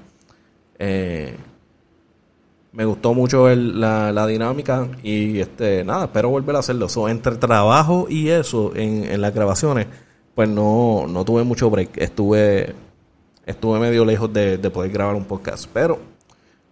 Eh, 0.78 1.36
me 2.72 2.84
gustó 2.84 3.14
mucho 3.14 3.48
la, 3.48 4.26
dinámica 4.26 4.88
y 5.02 5.38
este 5.38 5.82
nada, 5.82 6.04
espero 6.04 6.28
volver 6.28 6.56
a 6.56 6.58
hacerlo. 6.58 6.88
entre 7.08 7.36
trabajo 7.36 8.06
y 8.08 8.28
eso 8.28 8.72
en, 8.74 9.20
las 9.20 9.32
grabaciones, 9.32 9.86
pues 10.36 10.50
no, 10.50 11.06
no 11.08 11.24
tuve 11.24 11.42
mucho 11.44 11.70
break. 11.70 11.96
Estuve 11.96 12.74
estuve 13.46 13.80
medio 13.80 14.04
lejos 14.04 14.30
de, 14.32 14.58
poder 14.70 14.92
grabar 14.92 15.16
un 15.16 15.24
podcast, 15.24 15.66
pero 15.72 15.98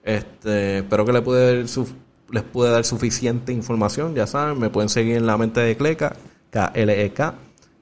este 0.03 0.79
espero 0.79 1.07
que 1.07 1.13
les 1.15 1.23
pude, 1.23 1.65
dar 1.65 1.87
les 2.31 2.43
pude 2.43 2.71
dar 2.71 2.85
suficiente 2.85 3.53
información. 3.53 4.15
Ya 4.15 4.27
saben, 4.27 4.61
me 4.61 4.69
pueden 4.69 4.91
seguir 4.91 5.17
en 5.17 5.27
la 5.27 5.39
mente 5.39 5.61
de 5.61 5.77
Cleca, 5.79 6.15
K-L-E-K 6.51 7.35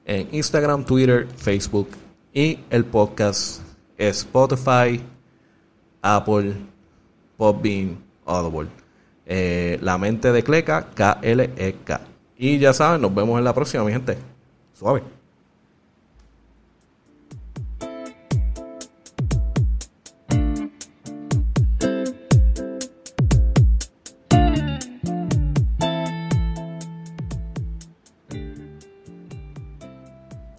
en 0.05 0.29
Instagram, 0.31 0.85
Twitter, 0.85 1.27
Facebook 1.35 1.89
y 2.33 2.59
el 2.69 2.85
podcast 2.85 3.61
Spotify, 3.97 5.01
Apple, 6.01 6.55
Podbean, 7.35 7.97
Audible. 8.25 8.69
Eh, 9.25 9.79
la 9.81 9.97
mente 9.97 10.31
de 10.31 10.43
Cleca, 10.43 10.89
K-L-E-K. 10.95 12.01
Y 12.37 12.57
ya 12.57 12.71
saben, 12.71 13.01
nos 13.01 13.13
vemos 13.13 13.37
en 13.37 13.43
la 13.43 13.53
próxima, 13.53 13.83
mi 13.83 13.91
gente. 13.91 14.17
Suave. 14.73 15.22